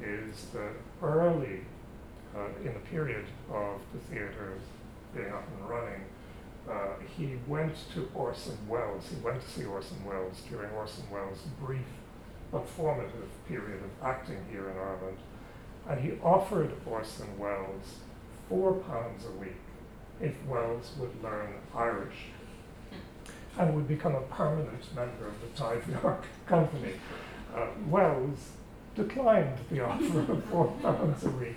is 0.02 0.46
that 0.52 0.72
early 1.02 1.60
uh, 2.34 2.48
in 2.60 2.74
the 2.74 2.80
period 2.90 3.26
of 3.50 3.80
the 3.92 3.98
theatre 4.10 4.54
being 5.14 5.30
up 5.30 5.46
and 5.58 5.68
running, 5.68 6.00
uh, 6.68 6.94
he 7.16 7.36
went 7.46 7.74
to 7.94 8.08
Orson 8.14 8.56
Welles. 8.68 9.04
He 9.08 9.16
went 9.20 9.40
to 9.42 9.48
see 9.48 9.64
Orson 9.64 10.04
Welles 10.04 10.42
during 10.48 10.70
Orson 10.70 11.04
Welles' 11.10 11.42
brief 11.60 11.80
but 12.50 12.68
formative 12.68 13.28
period 13.48 13.80
of 13.82 14.06
acting 14.06 14.38
here 14.50 14.70
in 14.70 14.76
Ireland. 14.76 15.18
And 15.88 16.00
he 16.00 16.12
offered 16.22 16.72
Orson 16.86 17.38
Welles 17.38 17.98
four 18.48 18.74
pounds 18.74 19.24
a 19.26 19.30
week 19.32 19.56
if 20.20 20.34
Welles 20.46 20.92
would 20.98 21.22
learn 21.22 21.54
Irish 21.74 22.26
and 23.58 23.74
would 23.74 23.88
become 23.88 24.14
a 24.14 24.20
permanent 24.22 24.94
member 24.94 25.26
of 25.26 25.34
the 25.40 25.62
Taibhdhearc 25.62 26.22
Company. 26.46 26.92
Uh, 27.54 27.66
Welles 27.88 28.52
declined 28.94 29.58
the 29.70 29.80
offer 29.84 30.32
of 30.32 30.44
four 30.44 30.68
pounds 30.82 31.24
a 31.24 31.30
week, 31.30 31.56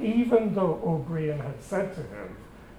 even 0.00 0.54
though 0.54 0.80
O'Brien 0.84 1.38
had 1.38 1.62
said 1.62 1.94
to 1.94 2.02
him 2.02 2.36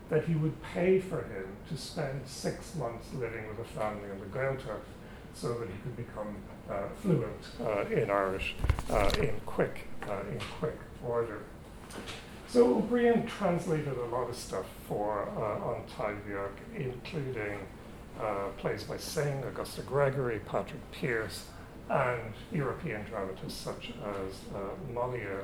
that 0.09 0.25
he 0.25 0.35
would 0.35 0.61
pay 0.61 0.99
for 0.99 1.21
him 1.23 1.47
to 1.69 1.77
spend 1.77 2.21
six 2.25 2.75
months 2.75 3.07
living 3.13 3.47
with 3.47 3.59
a 3.59 3.69
family 3.79 4.09
in 4.09 4.19
the 4.19 4.25
Gaeltacht 4.37 4.85
so 5.33 5.53
that 5.55 5.67
he 5.67 5.75
could 5.83 5.97
become 5.97 6.35
uh, 6.69 6.83
fluent 7.01 7.45
uh, 7.61 7.81
in 7.93 8.09
Irish 8.09 8.55
uh, 8.89 9.09
in 9.19 9.33
quick 9.45 9.87
uh, 10.07 10.21
in 10.31 10.39
quick 10.59 10.77
order. 11.05 11.41
So 12.47 12.77
O'Brien 12.77 13.27
translated 13.27 13.97
a 13.97 14.05
lot 14.05 14.29
of 14.29 14.35
stuff 14.35 14.65
for 14.87 15.29
uh, 15.37 15.73
An 15.73 15.83
Taibhdhearc, 15.97 16.53
including 16.75 17.59
uh, 18.21 18.47
plays 18.57 18.83
by 18.83 18.95
Synge, 18.95 19.45
Augusta 19.45 19.81
Gregory, 19.81 20.39
Patrick 20.39 20.81
Pearse, 20.91 21.45
and 21.89 22.33
European 22.51 23.03
dramatists 23.03 23.59
such 23.59 23.91
as 23.91 24.55
uh, 24.55 24.93
Moliere. 24.93 25.43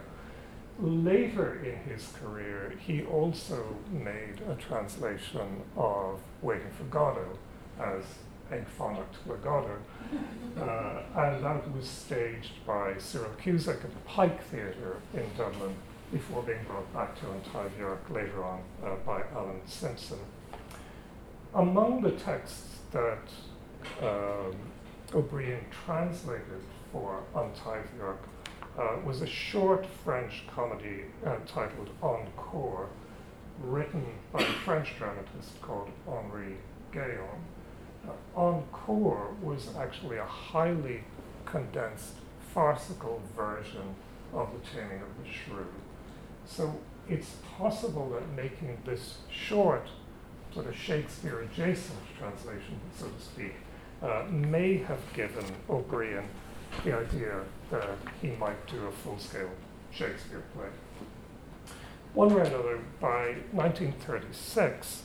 Later 0.79 1.63
in 1.63 1.75
his 1.91 2.07
career, 2.19 2.73
he 2.79 3.03
also 3.03 3.77
made 3.91 4.41
a 4.49 4.55
translation 4.55 5.61
of 5.77 6.19
Waiting 6.41 6.71
for 6.71 6.83
Godot 6.85 7.37
as 7.79 8.03
Ag 8.51 8.65
Fanacht 8.77 9.25
le 9.27 9.37
Godot, 9.37 9.79
uh, 10.59 11.01
and 11.15 11.43
that 11.43 11.71
was 11.75 11.87
staged 11.87 12.65
by 12.65 12.97
Cyril 12.97 13.31
Cusack 13.41 13.83
at 13.83 13.91
the 13.91 13.99
Pike 14.05 14.43
Theatre 14.45 14.97
in 15.13 15.25
Dublin 15.37 15.75
before 16.11 16.43
being 16.43 16.63
brought 16.67 16.91
back 16.93 17.19
to 17.19 17.31
An 17.31 17.41
Taibhdhearc 17.41 18.09
later 18.09 18.43
on 18.43 18.61
uh, 18.83 18.95
by 19.05 19.23
Alan 19.33 19.61
Simpson. 19.65 20.19
Among 21.55 22.01
the 22.01 22.11
texts 22.11 22.79
that 22.91 23.29
um, 24.01 24.55
O'Brien 25.13 25.65
translated 25.85 26.61
for 26.91 27.23
An 27.35 27.51
Taibhdhearc 27.51 28.17
uh, 28.77 28.97
was 29.05 29.21
a 29.21 29.27
short 29.27 29.85
French 30.03 30.43
comedy 30.53 31.05
uh, 31.25 31.35
titled 31.45 31.89
Encore, 32.01 32.87
written 33.61 34.05
by 34.31 34.41
a 34.41 34.53
French 34.65 34.97
dramatist 34.97 35.61
called 35.61 35.89
Henri 36.07 36.57
Ghéon. 36.91 37.39
Uh, 38.07 38.11
Encore 38.39 39.35
was 39.41 39.69
actually 39.77 40.17
a 40.17 40.25
highly 40.25 41.03
condensed, 41.45 42.15
farcical 42.53 43.21
version 43.35 43.95
of 44.33 44.49
The 44.53 44.69
Taming 44.69 45.01
of 45.01 45.23
the 45.23 45.31
Shrew. 45.31 45.67
So 46.45 46.79
it's 47.07 47.35
possible 47.57 48.09
that 48.09 48.35
making 48.35 48.77
this 48.85 49.17
short, 49.29 49.87
sort 50.53 50.67
of 50.67 50.75
Shakespeare 50.75 51.41
adjacent 51.41 51.99
translation, 52.17 52.79
so 52.97 53.07
to 53.07 53.21
speak, 53.21 53.53
uh, 54.01 54.23
may 54.29 54.77
have 54.77 54.99
given 55.13 55.45
O'Brien 55.69 56.25
the 56.83 56.97
idea 56.97 57.41
that 57.71 57.97
he 58.21 58.29
might 58.31 58.67
do 58.67 58.85
a 58.85 58.91
full 58.91 59.17
scale 59.17 59.49
Shakespeare 59.91 60.43
play. 60.55 60.67
One 62.13 62.29
way 62.29 62.41
or 62.41 62.45
another, 62.45 62.79
by 62.99 63.35
1936, 63.51 65.03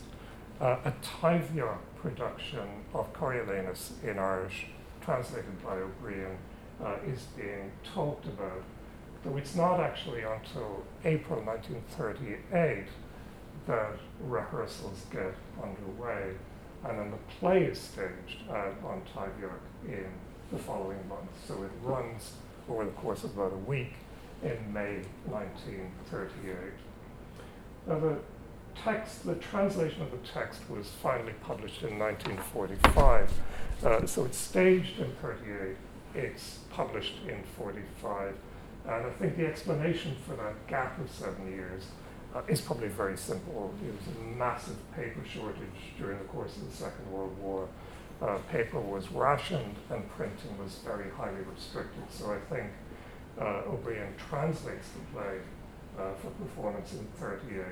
uh, 0.61 0.77
a 0.85 0.93
Taibhdhearc 1.03 1.79
production 2.01 2.85
of 2.95 3.13
Coriolanus 3.13 3.93
in 4.03 4.19
Irish, 4.19 4.67
translated 5.01 5.63
by 5.65 5.77
O'Brien, 5.77 6.37
uh, 6.85 6.97
is 7.07 7.23
being 7.37 7.73
talked 7.83 8.27
about 8.27 8.63
though 9.25 9.37
it's 9.37 9.55
not 9.55 9.81
actually 9.81 10.23
until 10.23 10.85
April 11.05 11.43
1938 11.43 12.85
that 13.67 13.99
rehearsals 14.21 15.05
get 15.11 15.35
underway, 15.63 16.33
and 16.85 16.99
then 16.99 17.11
the 17.11 17.19
play 17.39 17.65
is 17.65 17.79
staged 17.79 18.49
at, 18.49 18.69
An 18.69 19.03
Taibhdhearc 19.15 19.61
in 19.87 20.07
the 20.53 20.59
following 20.59 20.99
month. 21.09 21.31
So 21.47 21.63
it 21.63 21.71
runs 21.83 22.33
over 22.69 22.85
the 22.85 22.91
course 22.93 23.25
of 23.25 23.37
about 23.37 23.53
a 23.53 23.57
week 23.57 23.95
in 24.43 24.73
May 24.73 25.03
1938. 25.27 26.57
Now 27.87 27.99
the 27.99 28.19
text, 28.75 29.27
the 29.27 29.35
translation 29.37 30.03
of 30.03 30.11
the 30.11 30.29
text 30.29 30.61
was 30.71 30.89
finally 31.03 31.35
published 31.43 31.83
in 31.83 31.99
1945. 31.99 33.33
Uh, 33.85 34.07
so 34.07 34.25
it's 34.25 34.39
staged 34.39 34.99
in 34.99 35.13
38, 35.23 35.77
it's 36.15 36.59
published 36.71 37.15
in 37.29 37.43
45 37.57 38.35
and 38.89 39.07
I 39.07 39.11
think 39.11 39.37
the 39.37 39.47
explanation 39.47 40.17
for 40.27 40.35
that 40.37 40.67
gap 40.67 40.99
of 40.99 41.11
seven 41.11 41.51
years 41.51 41.85
uh, 42.35 42.41
is 42.49 42.61
probably 42.61 42.89
very 42.89 43.19
simple. 43.19 43.75
It 43.87 43.93
was 43.93 44.17
a 44.17 44.37
massive 44.37 44.77
paper 44.95 45.21
shortage 45.31 45.93
during 45.99 46.19
the 46.19 46.25
course 46.25 46.57
of 46.57 46.71
the 46.71 46.75
Second 46.75 47.11
World 47.13 47.37
War. 47.39 47.69
Uh, 48.21 48.37
paper 48.51 48.81
was 48.81 49.11
rationed 49.13 49.77
and 49.91 50.09
printing 50.11 50.59
was 50.59 50.81
very 50.85 51.09
highly 51.11 51.43
restricted. 51.55 52.03
So 52.11 52.33
I 52.33 52.39
think 52.53 52.71
uh, 53.41 53.63
O'Brien 53.69 54.13
translates 54.29 54.89
the 54.89 55.19
play 55.19 55.39
uh, 55.97 56.15
for 56.15 56.31
performance 56.31 56.93
in 56.95 57.07
38, 57.21 57.63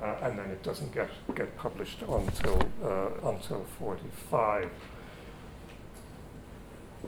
uh, 0.00 0.14
and 0.22 0.38
then 0.38 0.50
it 0.50 0.62
doesn't 0.62 0.92
get, 0.94 1.08
get 1.34 1.56
published 1.56 2.02
until, 2.02 2.62
uh, 2.84 3.28
until 3.28 3.64
45. 3.78 4.70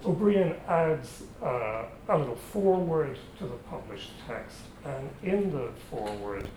O'Brien 0.04 0.54
adds 0.66 1.22
uh, 1.42 1.84
a 2.08 2.18
little 2.18 2.36
foreword 2.36 3.18
to 3.38 3.44
the 3.44 3.56
published 3.68 4.10
text, 4.26 4.58
and 4.84 5.10
in 5.22 5.52
the 5.52 5.70
foreword, 5.90 6.48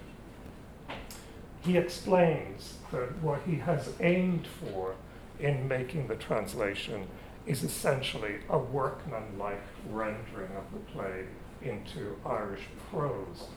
he 1.61 1.77
explains 1.77 2.77
that 2.91 3.21
what 3.21 3.41
he 3.45 3.55
has 3.55 3.89
aimed 3.99 4.47
for 4.47 4.95
in 5.39 5.67
making 5.67 6.07
the 6.07 6.15
translation 6.15 7.07
is 7.45 7.63
essentially 7.63 8.35
a 8.49 8.57
workmanlike 8.57 9.61
rendering 9.89 10.51
of 10.55 10.63
the 10.71 10.79
play 10.91 11.25
into 11.61 12.15
Irish 12.25 12.61
prose. 12.89 13.47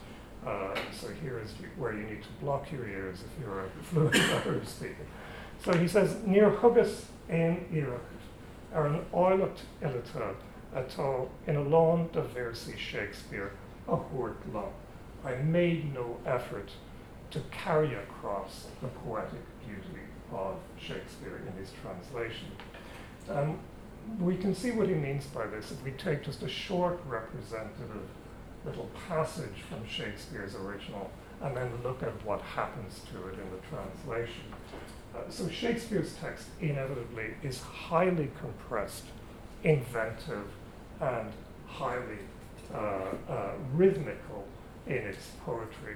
Uh, 0.45 0.75
so 0.91 1.07
here 1.21 1.39
is 1.39 1.53
where 1.77 1.93
you 1.93 2.03
need 2.03 2.21
to 2.21 2.29
block 2.39 2.71
your 2.71 2.87
ears 2.87 3.19
if 3.21 3.41
you're 3.41 3.65
a 3.65 3.69
fluent 3.83 4.15
Irish 4.45 4.67
speaker. 4.67 5.05
So 5.63 5.73
he 5.73 5.87
says, 5.87 6.15
Near 6.25 6.51
hugus 6.51 7.05
ein 7.29 7.65
iirecht, 7.73 7.99
ar 8.73 8.87
an 8.87 9.05
áilecht 9.13 9.61
ilita 9.81 10.35
atá 10.75 11.27
in 11.47 11.55
a 11.55 11.61
lawn 11.61 12.09
de 12.11 12.21
versi 12.21 12.77
Shakespeare 12.77 13.53
a 13.87 13.95
hort 13.95 14.37
law. 14.53 14.69
I 15.25 15.35
made 15.35 15.93
no 15.93 16.17
effort 16.25 16.71
to 17.31 17.41
carry 17.51 17.95
across 17.95 18.67
the 18.81 18.87
poetic 18.87 19.43
beauty 19.65 19.96
of 20.31 20.57
Shakespeare 20.79 21.41
in 21.47 21.53
his 21.59 21.71
translation. 21.81 22.51
Um, 23.29 23.59
we 24.19 24.37
can 24.37 24.55
see 24.55 24.71
what 24.71 24.87
he 24.87 24.93
means 24.93 25.25
by 25.25 25.47
this 25.47 25.71
if 25.71 25.83
we 25.83 25.91
take 25.91 26.23
just 26.23 26.43
a 26.43 26.49
short 26.49 26.99
representative 27.05 28.07
little 28.65 28.89
passage 29.07 29.63
from 29.69 29.85
Shakespeare's 29.87 30.55
original 30.55 31.09
and 31.41 31.55
then 31.55 31.69
look 31.83 32.01
at 32.03 32.25
what 32.25 32.41
happens 32.41 33.01
to 33.11 33.27
it 33.27 33.33
in 33.33 33.51
the 33.51 33.61
translation. 33.69 34.43
Uh, 35.15 35.19
so 35.29 35.47
Shakespeare's 35.49 36.13
text 36.15 36.47
inevitably 36.59 37.35
is 37.43 37.61
highly 37.61 38.29
compressed, 38.39 39.05
inventive, 39.63 40.47
and 40.99 41.31
highly 41.67 42.19
uh, 42.73 42.77
uh, 43.29 43.51
rhythmical 43.73 44.45
in 44.87 44.95
its 44.95 45.31
poetry. 45.45 45.95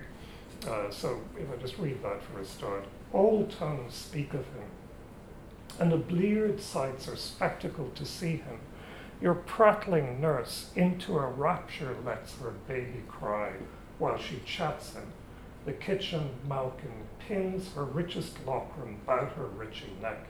Uh, 0.68 0.90
so 0.92 1.20
if 1.38 1.52
I 1.52 1.60
just 1.62 1.78
read 1.80 2.02
that 2.04 2.22
for 2.24 2.40
a 2.40 2.46
start, 2.46 2.86
all 3.14 3.46
tongues 3.46 3.94
speak 3.94 4.34
of 4.34 4.46
him, 4.48 4.70
and 5.80 5.92
the 5.92 5.98
bleared 5.98 6.62
sights 6.62 7.08
are 7.08 7.16
spectacle 7.16 7.92
to 7.96 8.06
see 8.06 8.38
him. 8.38 8.60
Your 9.22 9.36
prattling 9.36 10.20
nurse 10.20 10.72
into 10.76 11.18
a 11.18 11.28
rapture 11.28 11.96
lets 12.04 12.36
her 12.40 12.52
baby 12.68 13.04
cry 13.08 13.54
while 14.00 14.18
she 14.18 14.42
chats 14.46 14.94
him. 14.94 15.14
The 15.66 15.74
kitchen 15.74 16.32
malkin 16.48 16.92
pins 17.20 17.74
her 17.74 17.84
richest 17.84 18.44
lockram 18.46 18.96
about 19.04 19.34
her 19.34 19.46
richy 19.46 20.00
neck, 20.02 20.26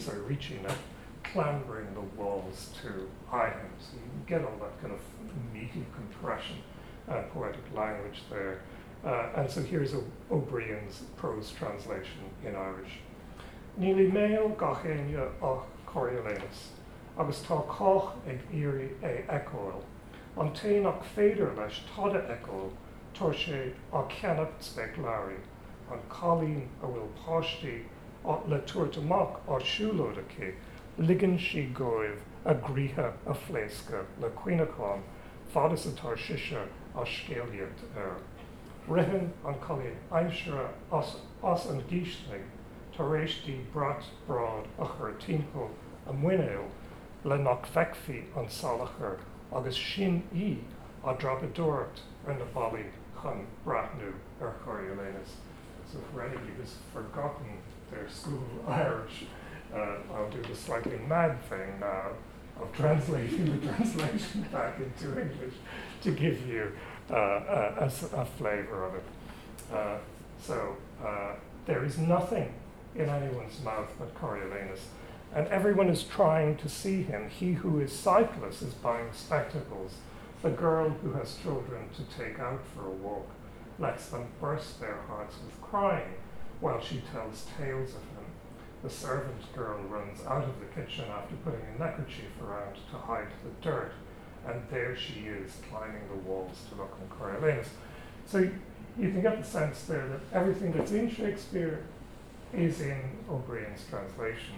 sorry, 0.00 0.20
richy 0.20 0.62
neck, 0.62 0.78
clambering 1.22 1.92
the 1.94 2.20
walls 2.20 2.70
to 2.82 3.08
eye 3.30 3.50
him. 3.50 3.70
So 3.78 3.96
you 3.96 4.26
get 4.26 4.42
all 4.42 4.56
that 4.60 4.80
kind 4.80 4.94
of 4.94 5.00
meaty 5.52 5.84
compression, 5.94 6.56
uh, 7.08 7.22
poetic 7.34 7.64
language 7.74 8.22
there. 8.30 8.62
Uh, 9.04 9.26
and 9.34 9.50
so 9.50 9.60
here's 9.62 9.94
O'Brien's 10.30 11.02
prose 11.16 11.50
translation 11.50 12.22
in 12.46 12.54
Irish. 12.54 13.00
Níli 13.80 14.12
méo 14.12 14.54
gachéine 14.56 15.28
ach 15.42 15.64
Coriolanus, 15.86 16.68
agus 17.18 17.42
tá 17.42 17.66
coch 17.66 18.14
ag 18.28 18.38
iri 18.52 18.90
é 19.02 19.26
ecoil. 19.26 19.82
An 20.36 20.52
téach 20.52 21.02
féidir 21.16 21.56
leis 21.56 21.80
tada 21.90 22.22
ecoil 22.30 22.70
tuair 23.14 23.72
á 23.92 24.06
ceannacht 24.08 24.62
specláí, 24.62 25.36
an 25.90 26.00
cholín 26.08 26.68
a 26.80 26.86
bhfuil 26.86 27.10
páistí 27.24 27.82
le 28.46 28.60
tuairtamach 28.70 29.40
ásúlóda 29.48 30.22
cé, 30.36 30.54
ligan 30.98 31.36
si 31.38 31.66
ggóibh 31.74 32.22
a 32.44 32.54
gríthe 32.54 33.12
a 33.26 33.36
le 34.20 34.30
cuiineáin, 34.30 35.02
fadas 35.52 35.86
atá 35.86 36.16
siise 36.16 36.68
a 36.94 37.04
scéaliad 37.04 37.82
ar. 37.96 38.16
Rihan 38.88 39.30
an 39.46 39.54
choí 39.66 39.94
aimsere 40.10 40.68
as, 40.92 41.16
as 41.44 41.66
an 41.66 41.82
gíisling, 41.90 42.46
tá 42.96 43.04
rééistí 43.04 43.58
brat 43.72 44.04
brad 44.26 44.66
a 44.78 44.86
chur 44.86 45.14
timppó 45.20 45.68
a 46.06 46.12
muineil 46.12 46.68
le 47.24 47.38
nach 47.38 47.66
feicfií 47.74 48.24
an 48.36 48.48
salachar 48.48 49.18
agus 49.52 49.76
sin 49.76 50.22
í 50.34 50.56
a 51.04 51.14
drapadúirt 51.14 52.02
ar 52.26 52.34
na 52.34 52.48
ballí 52.56 52.84
chun 53.20 53.46
brathnú 53.64 54.12
ar 54.40 54.54
choirlénas. 54.64 55.38
So 55.92 55.98
anybody 56.18 56.52
has 56.60 56.76
forgotten 56.92 57.58
their 57.90 58.08
school 58.08 58.42
Irish, 58.66 59.26
uh, 59.74 59.96
I'll 60.12 60.30
do 60.30 60.42
the 60.42 60.56
slightly 60.56 60.98
mad 61.08 61.40
thing 61.48 61.78
now 61.80 62.12
of 62.60 62.72
translating 62.72 63.60
the 63.60 63.66
translation 63.72 64.46
back 64.52 64.78
into 64.78 65.20
English 65.20 65.54
to 66.02 66.10
give 66.12 66.46
you 66.46 66.72
uh, 67.12 67.16
a, 67.16 67.74
a, 67.80 68.20
a, 68.20 68.24
flavor 68.24 68.84
of 68.84 68.94
it. 68.94 69.04
Uh, 69.72 69.98
so 70.40 70.76
uh, 71.04 71.34
there 71.66 71.84
is 71.84 71.98
nothing 71.98 72.52
in 72.94 73.08
anyone's 73.08 73.62
mouth 73.62 73.90
but 73.98 74.14
Coriolanus, 74.14 74.80
and 75.34 75.46
everyone 75.48 75.88
is 75.88 76.02
trying 76.04 76.56
to 76.56 76.68
see 76.68 77.02
him. 77.02 77.28
He 77.28 77.52
who 77.52 77.80
is 77.80 77.92
sightless 77.92 78.62
is 78.62 78.74
buying 78.74 79.12
spectacles. 79.12 79.94
The 80.42 80.50
girl 80.50 80.90
who 80.90 81.12
has 81.12 81.36
children 81.36 81.88
to 81.96 82.18
take 82.18 82.38
out 82.38 82.62
for 82.74 82.86
a 82.86 82.90
walk 82.90 83.28
lets 83.78 84.06
them 84.08 84.26
burst 84.40 84.80
their 84.80 84.98
hearts 85.08 85.36
with 85.44 85.60
crying 85.62 86.14
while 86.60 86.80
she 86.80 87.02
tells 87.12 87.46
tales 87.58 87.90
of 87.90 88.02
him. 88.02 88.24
The 88.82 88.90
servant 88.90 89.52
girl 89.54 89.80
runs 89.82 90.24
out 90.26 90.44
of 90.44 90.54
the 90.58 90.66
kitchen 90.80 91.04
after 91.10 91.36
putting 91.36 91.60
a 91.60 91.78
neckerchief 91.78 92.32
around 92.42 92.74
to 92.90 92.96
hide 92.96 93.28
the 93.44 93.68
dirt 93.68 93.92
and 94.46 94.62
there 94.70 94.96
she 94.96 95.26
is 95.26 95.52
climbing 95.68 96.02
the 96.10 96.28
walls 96.28 96.56
to 96.68 96.76
look 96.76 96.96
on 97.00 97.18
Coriolanus. 97.18 97.68
So 98.26 98.38
you 98.38 99.10
can 99.10 99.22
get 99.22 99.38
the 99.38 99.46
sense 99.46 99.82
there 99.82 100.06
that 100.08 100.20
everything 100.32 100.72
that's 100.72 100.92
in 100.92 101.10
Shakespeare 101.10 101.84
is 102.52 102.80
in 102.80 103.00
O'Brien's 103.30 103.84
translation, 103.88 104.54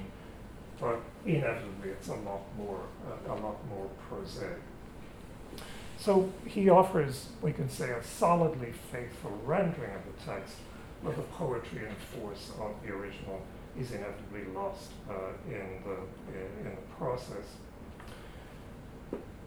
but 0.81 1.01
inevitably 1.25 1.91
it's 1.91 2.09
a 2.09 2.15
lot 2.15 2.43
more, 2.57 2.81
a 3.27 3.35
lot 3.35 3.57
more 3.69 3.89
prosaic. 4.09 4.61
So 5.99 6.31
he 6.45 6.69
offers, 6.69 7.29
we 7.41 7.53
can 7.53 7.69
say, 7.69 7.91
a 7.91 8.03
solidly 8.03 8.73
faithful 8.93 9.39
rendering 9.45 9.93
of 9.95 10.03
the 10.05 10.25
text, 10.25 10.57
but 11.03 11.17
the 11.17 11.23
poetry 11.23 11.87
and 11.87 11.97
force 11.97 12.51
of 12.61 12.75
the 12.85 12.93
original 12.93 13.41
is 13.79 13.93
inevitably 13.93 14.53
lost 14.55 14.91
uh, 15.09 15.15
in, 15.47 15.83
the, 15.85 15.97
in, 16.37 16.67
in 16.67 16.75
the 16.75 16.95
process. 16.99 17.57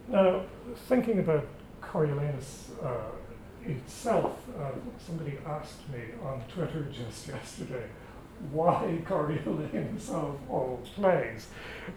Now, 0.08 0.44
thinking 0.88 1.20
about 1.20 1.46
Coriolanus 1.82 2.70
uh, 2.82 3.12
itself, 3.66 4.38
uh, 4.58 4.72
somebody 5.06 5.38
asked 5.46 5.90
me 5.92 6.00
on 6.24 6.42
Twitter 6.48 6.88
just 6.92 7.28
yesterday 7.28 7.88
why 8.52 9.02
Coriolanus 9.06 10.10
of 10.10 10.38
all 10.50 10.82
plays. 10.96 11.48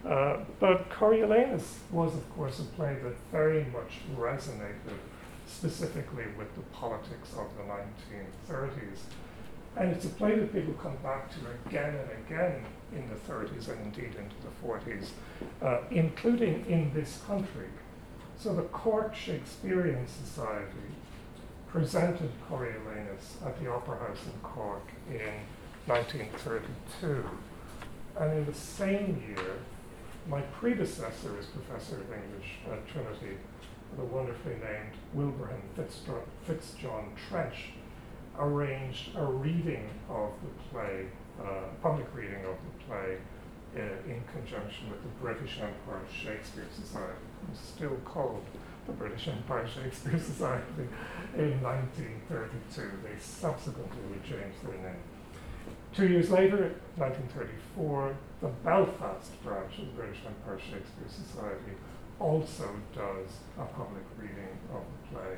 Uh, 0.05 0.39
but 0.59 0.91
Coriolanus 0.91 1.79
was, 1.91 2.15
of 2.15 2.29
course, 2.35 2.59
a 2.59 2.65
play 2.65 2.97
that 3.03 3.15
very 3.31 3.65
much 3.67 4.01
resonated 4.17 4.99
specifically 5.47 6.25
with 6.37 6.55
the 6.57 6.63
politics 6.73 7.33
of 7.37 7.47
the 7.57 7.63
1930s. 7.63 9.01
And 9.77 9.93
it's 9.93 10.05
a 10.05 10.09
play 10.09 10.37
that 10.37 10.53
people 10.53 10.75
come 10.75 10.97
back 11.03 11.31
to 11.31 11.37
again 11.69 11.95
and 11.95 12.27
again 12.27 12.65
in 12.93 13.09
the 13.09 13.33
30s 13.33 13.69
and 13.69 13.81
indeed 13.85 14.17
into 14.17 14.35
the 14.43 14.67
40s, 14.67 15.11
uh, 15.63 15.83
including 15.91 16.65
in 16.67 16.93
this 16.93 17.21
country. 17.27 17.69
So 18.43 18.55
the 18.55 18.63
Cork 18.63 19.15
Shakespearean 19.15 20.07
Society 20.07 20.95
presented 21.69 22.31
Coriolanus 22.49 23.37
at 23.45 23.61
the 23.61 23.71
Opera 23.71 23.99
House 23.99 24.25
in 24.25 24.41
Cork 24.43 24.89
in 25.11 25.45
1932. 25.85 27.23
And 28.19 28.39
in 28.39 28.47
the 28.47 28.55
same 28.55 29.23
year, 29.29 29.59
my 30.27 30.41
predecessor 30.41 31.37
as 31.39 31.47
professor 31.47 31.97
of 31.97 32.11
English 32.11 32.61
at 32.73 32.89
Trinity, 32.89 33.37
the 33.99 34.05
wonderfully 34.05 34.55
named 34.55 34.97
Wilbraham 35.15 35.61
Fitzjohn 35.77 37.09
Trench, 37.29 37.73
arranged 38.39 39.15
a 39.17 39.25
reading 39.25 39.87
of 40.09 40.31
the 40.43 40.71
play, 40.71 41.09
uh, 41.39 41.65
public 41.83 42.07
reading 42.15 42.43
of 42.47 42.57
the 42.57 42.85
play, 42.87 43.19
uh, 43.77 43.81
in 43.81 44.23
conjunction 44.33 44.91
with 44.91 45.03
the 45.03 45.09
British 45.21 45.59
Empire 45.59 46.03
Shakespeare 46.11 46.67
Society 46.75 47.15
still 47.55 47.97
called 48.05 48.45
the 48.87 48.93
British 48.93 49.29
Empire 49.29 49.67
Shakespeare 49.67 50.19
Society 50.33 50.89
in 51.37 51.63
1932. 51.63 52.83
They 53.05 53.19
subsequently 53.21 54.19
changed 54.25 54.59
their 54.65 54.79
name. 54.83 55.03
Two 55.95 56.07
years 56.07 56.31
later, 56.31 56.75
1934, 56.97 58.17
the 58.41 58.49
Belfast 58.65 59.43
branch 59.43 59.79
of 59.79 59.87
the 59.87 59.93
British 59.93 60.19
Empire 60.27 60.59
Shakespeare 60.59 61.09
Society 61.09 61.75
also 62.19 62.69
does 62.95 63.29
a 63.59 63.65
public 63.65 64.05
reading 64.19 64.59
of 64.73 64.83
the 64.83 65.17
play. 65.17 65.37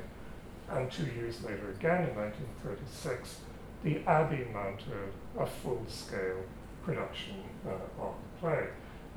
And 0.69 0.91
two 0.91 1.05
years 1.05 1.43
later, 1.43 1.71
again 1.71 2.09
in 2.09 2.15
1936, 2.15 3.37
the 3.83 3.99
Abbey 4.07 4.47
mounted 4.53 5.11
a 5.37 5.45
full 5.45 5.83
scale 5.87 6.43
production 6.85 7.35
uh, 7.65 8.03
of 8.03 8.13
the 8.15 8.39
play. 8.39 8.67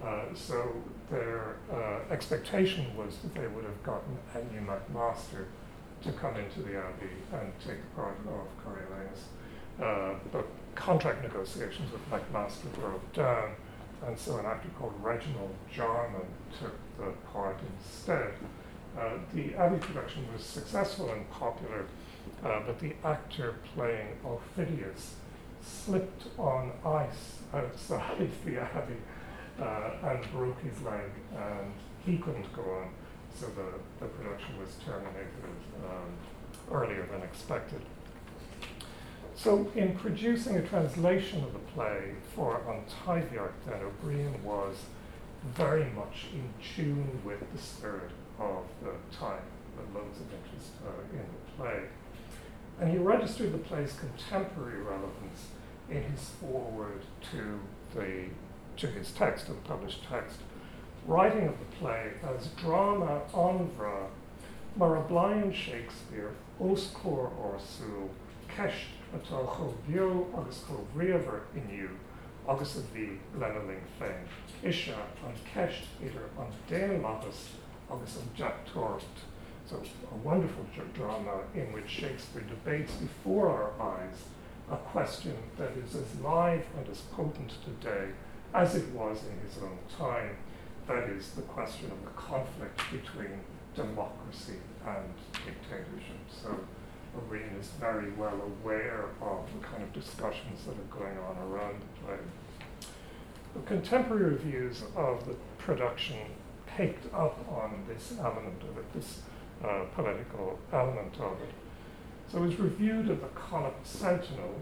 Uh, 0.05 0.25
so 0.35 0.73
their 1.11 1.57
uh, 1.73 2.13
expectation 2.13 2.95
was 2.97 3.17
that 3.19 3.35
they 3.35 3.47
would 3.47 3.65
have 3.65 3.83
gotten 3.83 4.19
Anew 4.35 4.61
McMaster 4.61 5.47
to 6.03 6.13
come 6.13 6.37
into 6.37 6.61
the 6.61 6.77
Abbey 6.77 7.17
and 7.33 7.53
take 7.59 7.81
the 7.81 7.97
part 7.97 8.17
of 8.27 8.47
Coriolanus. 8.65 9.25
Uh, 9.83 10.19
but 10.33 10.47
contract 10.75 11.23
negotiations 11.23 11.91
with 11.91 12.11
McMaster 12.11 12.73
broke 12.75 13.13
down, 13.13 13.51
and 14.07 14.19
so 14.19 14.37
an 14.37 14.47
actor 14.47 14.69
called 14.79 14.93
Reginald 15.03 15.55
Jarman 15.73 16.27
took 16.61 16.75
the 16.99 17.13
part 17.33 17.59
instead. 17.79 18.33
Uh, 18.99 19.19
the 19.35 19.55
Abbey 19.55 19.79
production 19.79 20.27
was 20.33 20.43
successful 20.43 21.11
and 21.11 21.29
popular, 21.31 21.87
uh, 22.45 22.61
but 22.67 22.79
the 22.79 22.95
actor 23.05 23.57
playing 23.75 24.09
Aufidius 24.25 25.13
slipped 25.67 26.25
on 26.39 26.73
ice 26.85 27.39
outside 27.53 28.31
the 28.45 28.61
Abbey 28.61 28.97
uh, 29.61 29.91
and 30.03 30.33
broke 30.33 30.61
his 30.61 30.81
leg, 30.83 31.11
and 31.35 31.73
he 32.05 32.19
couldn't 32.19 32.53
go 32.55 32.63
on, 32.63 32.91
so 33.35 33.47
the, 33.47 34.05
the 34.05 34.07
production 34.13 34.59
was 34.59 34.77
terminated 34.85 35.29
um, 35.85 36.13
earlier 36.73 37.07
than 37.11 37.23
expected. 37.23 37.81
So, 39.35 39.71
in 39.75 39.95
producing 39.97 40.57
a 40.57 40.63
translation 40.63 41.45
of 41.45 41.53
the 41.53 41.59
play 41.59 42.15
for 42.35 42.63
An 42.69 42.85
Taibhdhearc, 43.05 43.53
then 43.67 43.81
O'Brien 43.83 44.43
was 44.43 44.77
very 45.55 45.91
much 45.91 46.29
in 46.33 46.49
tune 46.75 47.21
with 47.25 47.41
the 47.53 47.59
spirit 47.59 48.11
of 48.39 48.65
the 48.83 48.93
time, 49.15 49.43
with 49.77 49.95
loads 49.95 50.19
of 50.21 50.27
interest 50.33 50.73
uh, 50.87 51.13
in 51.13 51.19
the 51.19 51.53
play. 51.57 51.83
And 52.81 52.91
he 52.91 52.99
registered 52.99 53.53
the 53.53 53.59
play's 53.59 53.95
contemporary 53.95 54.83
relevance 54.83 55.49
in 55.89 56.03
his 56.03 56.31
foreword 56.41 57.03
to 57.33 57.61
the 57.95 58.27
to 58.77 58.87
his 58.89 59.11
text, 59.13 59.47
to 59.47 59.53
the 59.53 59.61
published 59.61 60.05
text, 60.05 60.41
writing 61.07 61.49
of 61.49 61.59
the 61.59 61.77
play 61.77 62.13
as 62.23 62.49
drama 62.49 63.23
onvra 63.33 64.09
mar 64.77 64.97
a 64.97 65.53
Shakespeare 65.53 66.33
os 66.61 66.93
cór 66.93 67.31
orsú 67.41 68.09
ceist 68.55 68.93
atá 69.15 69.41
cho 69.57 69.75
bio 69.89 70.27
agus 70.37 70.65
cho 70.67 70.87
riamhar 70.95 71.41
inniu 71.55 71.89
agus 72.47 72.77
a 72.77 72.83
bhí 72.95 73.19
lenaling 73.39 73.81
féin. 73.99 74.27
Isise 74.63 74.99
an 75.25 75.35
ceist 75.55 75.89
idir 76.03 76.29
an 76.39 76.53
déan 76.69 77.01
mapas 77.01 77.57
agus 77.91 78.17
an 78.17 78.29
Jack 78.35 78.67
Tort. 78.67 79.25
So 79.69 79.83
a 80.13 80.17
wonderful 80.19 80.65
drama 80.95 81.41
in 81.55 81.73
which 81.73 81.89
Shakespeare 81.89 82.43
debates 82.43 82.93
before 82.93 83.49
our 83.49 83.95
eyes 83.95 84.15
a 84.71 84.77
question 84.77 85.37
that 85.59 85.73
is 85.73 85.95
as 85.95 86.21
live 86.21 86.65
and 86.77 86.89
as 86.89 87.01
potent 87.01 87.53
today 87.65 88.09
as 88.55 88.77
it 88.77 88.89
was 88.91 89.19
in 89.25 89.49
his 89.49 89.63
own 89.63 89.79
time. 89.99 90.37
That 90.87 91.09
is 91.09 91.31
the 91.31 91.43
question 91.43 91.91
of 91.91 92.01
the 92.05 92.11
conflict 92.11 92.81
between 92.93 93.41
democracy 93.75 94.59
and 94.87 95.13
dictatorship. 95.33 96.17
So 96.31 96.57
O'Brien 97.17 97.57
is 97.61 97.69
very 97.81 98.13
well 98.13 98.41
aware 98.41 99.07
of 99.21 99.47
the 99.53 99.67
kind 99.67 99.83
of 99.83 99.93
discussions 99.93 100.65
that 100.65 100.75
are 100.75 100.99
going 100.99 101.19
on 101.19 101.37
around 101.51 101.81
the 101.81 102.07
play. 102.07 102.19
The 103.55 103.63
contemporary 103.63 104.31
reviews 104.31 104.83
of 104.95 105.27
the 105.27 105.35
production 105.59 106.19
picked 106.67 107.13
up 107.13 107.39
on 107.51 107.85
this 107.89 108.15
element 108.21 108.63
of 108.63 108.79
it, 108.79 108.93
this 108.93 109.21
uh, 109.65 109.85
political 109.95 110.59
element 110.73 111.15
of 111.21 111.33
it. 111.43 111.55
So 112.31 112.39
it 112.39 112.47
was 112.47 112.59
reviewed 112.59 113.11
at 113.11 113.21
the 113.21 113.29
Connacht 113.29 113.87
Sentinel, 113.87 114.55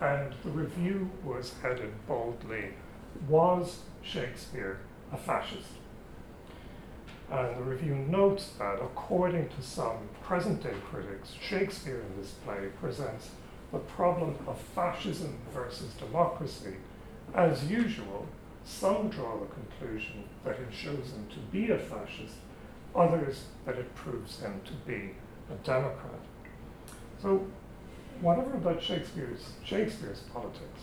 and 0.00 0.34
the 0.42 0.50
review 0.50 1.10
was 1.24 1.54
headed 1.62 1.92
boldly 2.06 2.70
Was 3.28 3.80
Shakespeare 4.02 4.78
a 5.12 5.16
fascist? 5.16 5.68
And 7.30 7.56
the 7.56 7.62
review 7.62 7.94
notes 7.94 8.50
that, 8.58 8.74
according 8.74 9.48
to 9.48 9.62
some 9.62 10.08
present 10.22 10.62
day 10.62 10.74
critics, 10.90 11.34
Shakespeare 11.40 12.00
in 12.00 12.20
this 12.20 12.32
play 12.44 12.68
presents 12.80 13.30
the 13.72 13.78
problem 13.78 14.36
of 14.46 14.60
fascism 14.60 15.38
versus 15.52 15.92
democracy. 15.94 16.74
As 17.34 17.64
usual, 17.64 18.26
some 18.64 19.08
draw 19.08 19.38
the 19.38 19.46
conclusion 19.46 20.24
that 20.44 20.54
it 20.54 20.72
shows 20.72 21.12
him 21.12 21.26
to 21.30 21.38
be 21.50 21.70
a 21.70 21.78
fascist, 21.78 22.36
others 22.96 23.44
that 23.66 23.76
it 23.76 23.94
proves 23.94 24.40
him 24.40 24.60
to 24.64 24.72
be 24.86 25.10
a 25.50 25.54
Democrat. 25.64 26.20
So, 27.20 27.46
whatever 28.20 28.54
about 28.54 28.82
Shakespeare's, 28.82 29.52
Shakespeare's 29.64 30.20
politics, 30.32 30.82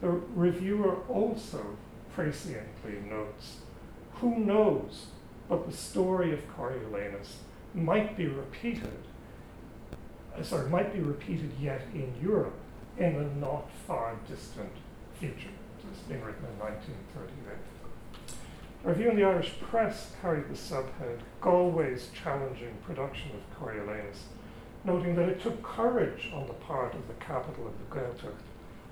the 0.00 0.08
reviewer 0.08 0.96
also 1.08 1.76
presciently 2.16 3.08
notes 3.08 3.58
who 4.14 4.38
knows 4.38 5.06
but 5.48 5.70
the 5.70 5.76
story 5.76 6.32
of 6.32 6.40
Coriolanus 6.56 7.36
might 7.74 8.16
be 8.16 8.26
repeated, 8.26 8.98
uh, 10.36 10.42
sorry, 10.42 10.70
might 10.70 10.92
be 10.92 11.00
repeated 11.00 11.50
yet 11.60 11.82
in 11.92 12.14
Europe 12.22 12.54
in 12.96 13.14
the 13.14 13.46
not 13.46 13.70
far 13.86 14.16
distant 14.28 14.72
future. 15.18 15.50
It's 15.90 16.00
being 16.08 16.22
written 16.22 16.44
in 16.44 16.58
1938. 16.58 17.73
A 18.84 18.90
review 18.90 19.08
in 19.08 19.16
the 19.16 19.24
Irish 19.24 19.58
press 19.60 20.12
carried 20.20 20.50
the 20.50 20.54
subhead 20.54 21.20
Galway's 21.40 22.10
challenging 22.12 22.76
production 22.84 23.30
of 23.30 23.58
Coriolanus, 23.58 24.24
noting 24.84 25.14
that 25.14 25.30
it 25.30 25.40
took 25.40 25.62
courage 25.62 26.30
on 26.34 26.46
the 26.46 26.52
part 26.52 26.94
of 26.94 27.08
the 27.08 27.14
capital 27.14 27.66
of 27.66 27.72
the 27.78 27.96
Gaeltacht 27.96 28.34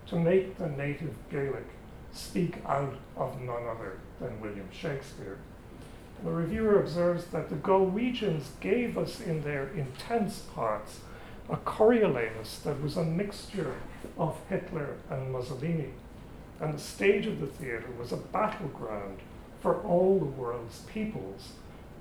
to 0.06 0.16
make 0.16 0.56
the 0.56 0.70
native 0.70 1.14
Gaelic 1.30 1.66
speak 2.10 2.56
out 2.64 2.94
of 3.18 3.38
none 3.42 3.66
other 3.66 3.98
than 4.18 4.40
William 4.40 4.68
Shakespeare. 4.72 5.36
The 6.24 6.30
reviewer 6.30 6.80
observes 6.80 7.26
that 7.26 7.50
the 7.50 7.56
Galwegians 7.56 8.58
gave 8.60 8.96
us 8.96 9.20
in 9.20 9.42
their 9.42 9.68
intense 9.68 10.38
parts 10.54 11.00
a 11.50 11.56
Coriolanus 11.56 12.60
that 12.60 12.80
was 12.82 12.96
a 12.96 13.04
mixture 13.04 13.74
of 14.16 14.40
Hitler 14.48 14.96
and 15.10 15.30
Mussolini, 15.30 15.90
and 16.60 16.72
the 16.72 16.78
stage 16.78 17.26
of 17.26 17.40
the 17.40 17.46
theatre 17.46 17.90
was 17.98 18.10
a 18.10 18.16
battleground 18.16 19.18
for 19.62 19.76
all 19.82 20.18
the 20.18 20.24
world's 20.24 20.80
peoples, 20.80 21.52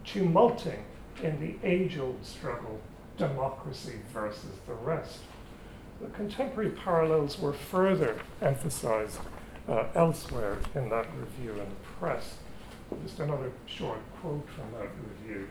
tumulting 0.04 0.84
in 1.22 1.40
the 1.40 1.56
age 1.68 1.98
old 1.98 2.26
struggle 2.26 2.82
democracy 3.18 4.00
versus 4.12 4.58
the 4.68 4.74
rest. 4.74 5.20
The 6.02 6.08
contemporary 6.08 6.72
parallels 6.72 7.40
were 7.40 7.54
further 7.54 8.18
emphasized 8.42 9.20
uh, 9.70 9.86
elsewhere 9.94 10.58
in 10.74 10.90
that 10.90 11.06
review 11.16 11.52
in 11.52 11.60
the 11.70 11.88
press. 12.00 12.36
Just 13.04 13.20
another 13.20 13.52
short 13.68 14.00
quote 14.20 14.48
from 14.50 14.72
that 14.80 14.90
review. 15.08 15.48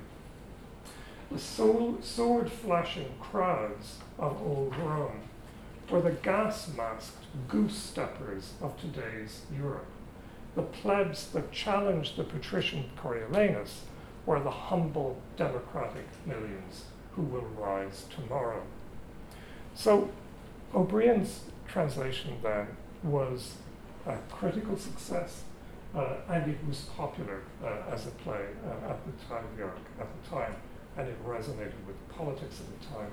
The 1.31 1.38
sword 1.38 2.51
flashing 2.51 3.14
crowds 3.20 3.99
of 4.18 4.42
old 4.42 4.77
Rome 4.77 5.20
were 5.88 6.01
the 6.01 6.11
gas 6.11 6.68
masked 6.77 7.25
goose 7.49 7.77
steppers 7.77 8.55
of 8.61 8.79
today's 8.81 9.42
Europe. 9.57 9.87
The 10.61 10.66
plebs 10.66 11.29
that 11.29 11.53
challenged 11.53 12.18
the 12.18 12.25
patrician 12.25 12.90
Coriolanus 13.03 13.81
were 14.27 14.40
the 14.40 14.51
humble 14.51 15.16
democratic 15.38 16.05
millions 16.27 16.85
who 17.12 17.23
will 17.23 17.49
rise 17.57 18.05
tomorrow. 18.14 18.61
So 19.75 20.11
O'Brien's 20.75 21.44
translation 21.66 22.37
then 22.42 22.66
was 23.03 23.55
a 24.07 24.18
critical 24.31 24.77
success, 24.77 25.44
uh, 25.94 26.16
and 26.29 26.51
it 26.51 26.59
was 26.68 26.81
popular 26.94 27.40
uh, 27.64 27.90
as 27.90 28.07
a 28.07 28.11
play 28.11 28.44
uh, 28.66 28.90
at 28.90 28.99
the 29.07 29.12
time, 29.31 29.46
York, 29.57 29.79
at 29.99 30.09
the 30.12 30.29
time, 30.29 30.55
and 30.99 31.09
it 31.09 31.27
resonated 31.27 31.87
with 31.87 31.96
the 32.07 32.14
politics 32.14 32.61
at 32.61 32.81
the 32.81 32.87
time. 32.94 33.12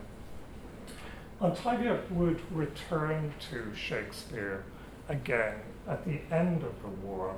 An 1.39 2.17
would 2.17 2.41
return 2.51 3.33
to 3.51 3.73
Shakespeare 3.73 4.65
again 5.07 5.62
at 5.88 6.04
the 6.06 6.19
end 6.32 6.63
of 6.63 6.82
the 6.82 6.89
war 7.06 7.36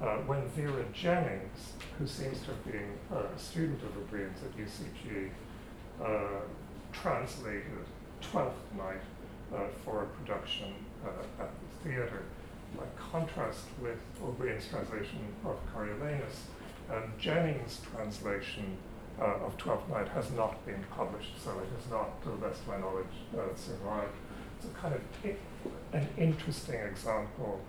uh, 0.00 0.16
when 0.26 0.46
Vera 0.48 0.84
Jennings, 0.92 1.72
who 1.98 2.06
seems 2.06 2.40
to 2.40 2.46
have 2.46 2.64
been 2.64 2.92
a 3.10 3.38
student 3.38 3.82
of 3.82 3.96
O'Brien's 3.96 4.38
at 4.42 4.56
UCG, 4.56 5.30
uh, 6.02 6.40
translated 6.92 7.62
Twelfth 8.20 8.60
Night 8.76 9.00
uh, 9.54 9.68
for 9.84 10.02
a 10.02 10.06
production 10.06 10.74
uh, 11.04 11.42
at 11.42 11.50
the 11.50 11.88
theatre. 11.88 12.22
By 12.76 12.84
contrast 12.98 13.64
with 13.80 13.98
O'Brien's 14.22 14.68
translation 14.68 15.20
of 15.44 15.56
Coriolanus, 15.72 16.48
um, 16.90 17.12
Jennings' 17.18 17.80
translation 17.90 18.76
uh, 19.18 19.46
of 19.46 19.56
Twelfth 19.56 19.88
Night 19.88 20.08
has 20.08 20.30
not 20.32 20.64
been 20.66 20.84
published, 20.94 21.42
so 21.42 21.50
it 21.52 21.68
has 21.80 21.90
not, 21.90 22.22
to 22.22 22.30
the 22.30 22.36
best 22.36 22.60
of 22.62 22.68
my 22.68 22.78
knowledge, 22.78 23.06
uh, 23.34 23.54
survived. 23.56 24.12
It's 24.58 24.66
a 24.66 24.78
kind 24.78 24.94
of 24.94 25.00
an 25.92 26.06
interesting 26.18 26.80
example 26.80 27.60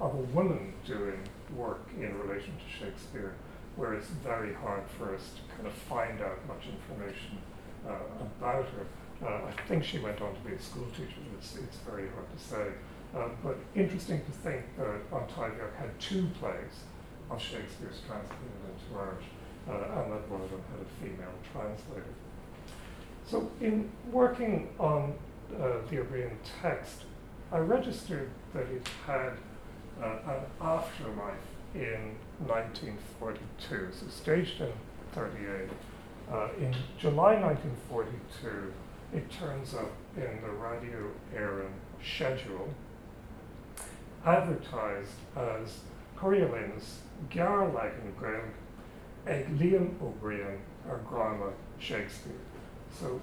of 0.00 0.14
a 0.14 0.22
woman 0.34 0.72
doing 0.86 1.20
work 1.54 1.86
in 1.96 2.18
relation 2.18 2.54
to 2.56 2.84
Shakespeare, 2.84 3.34
where 3.76 3.94
it's 3.94 4.08
very 4.08 4.54
hard 4.54 4.82
for 4.98 5.14
us 5.14 5.30
to 5.36 5.54
kind 5.54 5.66
of 5.66 5.72
find 5.72 6.20
out 6.22 6.38
much 6.48 6.64
information 6.66 7.38
uh, 7.86 7.92
about 8.38 8.66
her. 8.66 8.86
Uh, 9.26 9.48
I 9.48 9.68
think 9.68 9.84
she 9.84 9.98
went 9.98 10.20
on 10.22 10.34
to 10.34 10.40
be 10.40 10.54
a 10.54 10.60
school 10.60 10.86
teacher, 10.96 11.20
it's, 11.38 11.56
it's 11.56 11.76
very 11.78 12.08
hard 12.08 12.26
to 12.34 12.42
say. 12.42 12.68
Uh, 13.14 13.28
but 13.42 13.56
interesting 13.74 14.20
to 14.24 14.30
think 14.30 14.64
that 14.78 14.86
An 14.86 15.52
had 15.78 15.98
two 15.98 16.28
plays 16.38 16.84
of 17.30 17.40
Shakespeare's 17.40 18.00
translated 18.06 18.38
into 18.64 18.98
Irish, 18.98 19.24
uh, 19.68 20.00
and 20.00 20.12
that 20.12 20.30
one 20.30 20.40
of 20.40 20.50
them 20.50 20.62
had 20.70 20.80
a 20.80 20.88
female 21.00 21.34
translator. 21.52 22.14
So, 23.26 23.50
in 23.60 23.90
working 24.10 24.68
on 24.78 25.14
uh, 25.54 25.78
the 25.88 26.00
O'Brien 26.00 26.36
text, 26.62 27.02
I 27.52 27.58
registered 27.58 28.30
that 28.54 28.66
it 28.68 28.88
had 29.06 29.32
uh, 30.02 30.32
an 30.32 30.40
afterlife 30.60 31.34
in 31.74 32.16
1942, 32.46 33.88
so 33.92 34.06
staged 34.08 34.60
in 34.60 34.72
38. 35.12 35.68
Uh, 36.30 36.48
in 36.58 36.74
July 36.98 37.34
1942, 37.34 38.72
it 39.12 39.30
turns 39.30 39.74
up 39.74 39.92
in 40.16 40.40
the 40.42 40.50
Radio 40.50 41.10
Éireann 41.34 41.72
schedule, 42.02 42.68
advertised 44.24 45.10
as 45.36 45.80
Coriolanus 46.16 46.98
Garlagan 47.30 48.16
Greg 48.16 48.42
Egg 49.26 49.58
Liam 49.58 50.00
O'Brien 50.02 50.58
or 50.88 50.98
Grama 51.08 51.52
Shakespeare. 51.78 52.32
So 52.98 53.20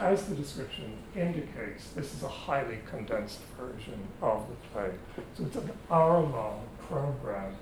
as 0.00 0.24
the 0.24 0.34
description 0.34 0.96
indicates, 1.14 1.88
this 1.94 2.14
is 2.14 2.22
a 2.22 2.28
highly 2.28 2.78
condensed 2.88 3.40
version 3.58 3.98
of 4.20 4.46
the 4.48 4.68
play. 4.68 4.90
So 5.36 5.44
it's 5.44 5.56
an 5.56 5.70
hour-long 5.90 6.64
program 6.88 7.54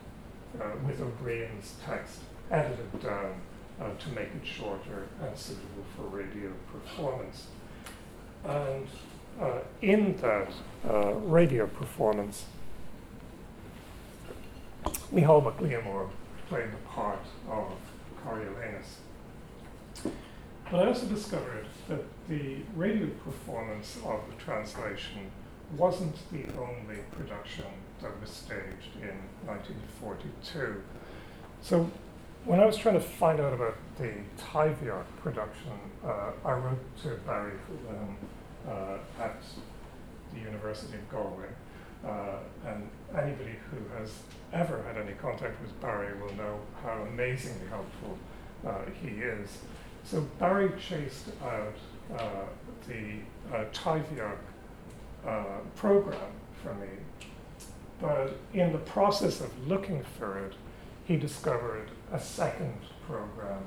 uh, 0.61 0.65
with 0.87 1.01
O'Brien's 1.01 1.75
text 1.85 2.21
edited 2.51 3.03
down 3.03 3.35
uh, 3.81 3.91
to 3.99 4.09
make 4.11 4.29
it 4.29 4.45
shorter 4.45 5.07
and 5.23 5.37
suitable 5.37 5.85
for 5.97 6.03
radio 6.05 6.53
performance. 6.73 7.47
And 8.45 8.87
uh, 9.41 9.61
in 9.83 10.17
that 10.19 10.53
uh, 10.89 11.15
radio 11.15 11.67
performance, 11.67 12.45
Micheál 15.13 15.45
Mac 15.45 15.59
Liammóir 15.59 16.09
played 16.49 16.73
the 16.73 16.89
part 16.89 17.25
of 17.49 17.73
Coriolanus. 18.25 18.99
But 20.71 20.85
I 20.85 20.87
also 20.87 21.07
discovered 21.07 21.67
that 21.89 22.05
the 22.29 22.59
radio 22.77 23.09
performance 23.25 23.97
of 24.05 24.21
the 24.29 24.37
translation 24.43 25.31
wasn't 25.77 26.15
the 26.31 26.45
only 26.61 27.03
production 27.11 27.65
that 28.01 28.21
was 28.21 28.31
staged 28.31 28.95
in 29.03 29.17
1942. 29.47 30.83
So 31.61 31.91
when 32.45 32.61
I 32.61 32.67
was 32.67 32.77
trying 32.77 32.95
to 32.95 33.01
find 33.01 33.41
out 33.41 33.53
about 33.53 33.77
the 33.99 34.13
Taibhdhearc 34.39 35.05
production, 35.21 35.73
uh, 36.05 36.31
I 36.45 36.53
wrote 36.53 36.79
to 37.03 37.17
Barry 37.27 37.53
um, 37.89 38.17
uh, 38.69 39.23
at 39.23 39.43
the 40.33 40.41
University 40.41 40.95
of 40.95 41.11
Galway. 41.11 41.49
Uh, 42.07 42.39
and 42.67 42.89
anybody 43.19 43.57
who 43.71 43.99
has 43.99 44.21
ever 44.53 44.83
had 44.85 44.97
any 44.97 45.15
contact 45.15 45.61
with 45.61 45.79
Barry 45.81 46.19
will 46.19 46.35
know 46.35 46.61
how 46.83 47.03
amazingly 47.03 47.67
helpful 47.69 48.17
uh, 48.67 48.83
he 49.03 49.09
is. 49.21 49.59
So 50.05 50.21
Barry 50.39 50.71
chased 50.81 51.29
out 51.43 51.75
uh, 52.19 52.45
the 52.89 53.21
uh, 53.55 53.65
uh, 55.27 55.45
program 55.77 56.33
for 56.63 56.75
me, 56.75 56.89
but 58.01 58.37
in 58.55 58.73
the 58.73 58.79
process 58.79 59.41
of 59.41 59.69
looking 59.69 60.03
for 60.19 60.39
it, 60.47 60.55
he 61.05 61.17
discovered 61.17 61.89
a 62.13 62.19
second 62.19 62.75
program 63.07 63.63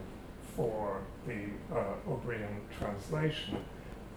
for 0.56 1.02
the 1.28 1.46
uh, 1.76 2.10
O'Brien 2.10 2.62
translation, 2.78 3.58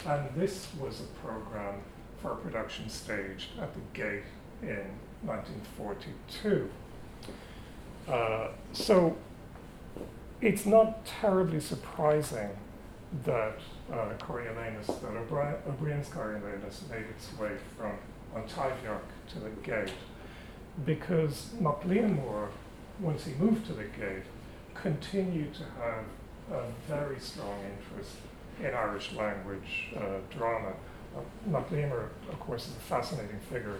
and 0.06 0.28
this 0.36 0.68
was 0.80 1.00
a 1.00 1.26
program 1.26 1.80
for 2.20 2.32
a 2.32 2.36
production 2.36 2.88
staged 2.88 3.58
at 3.60 3.72
the 3.74 3.80
Gate 3.94 4.24
in 4.62 4.86
1942. 5.22 6.70
Uh, 8.08 8.48
so 8.72 9.16
it's 10.40 10.66
not 10.66 11.04
terribly 11.06 11.60
surprising 11.60 12.50
that 13.24 13.58
uh, 13.90 14.08
Coriolanus, 14.18 14.86
that 14.86 15.16
O'Brien's 15.68 16.08
Coriolanus 16.08 16.88
made 16.90 17.06
its 17.06 17.36
way 17.38 17.52
from 17.76 17.92
An 18.34 18.42
Taibhdhearc 18.48 19.00
to 19.32 19.38
the 19.38 19.50
gate, 19.62 19.94
because 20.84 21.50
Mac 21.60 21.80
Liammóir, 21.82 22.48
once 23.00 23.24
he 23.24 23.32
moved 23.34 23.66
to 23.66 23.72
the 23.72 23.84
gate, 23.84 24.24
continued 24.74 25.54
to 25.54 25.62
have 25.80 26.04
a 26.52 26.64
very 26.86 27.18
strong 27.18 27.58
interest 27.64 28.16
in 28.60 28.74
Irish 28.74 29.12
language 29.12 29.88
uh, 29.96 30.18
drama. 30.36 30.72
Uh, 31.16 31.20
Mac 31.50 31.70
Liammóir, 31.70 32.08
of 32.28 32.40
course, 32.40 32.68
is 32.68 32.76
a 32.76 32.80
fascinating 32.80 33.40
figure, 33.50 33.76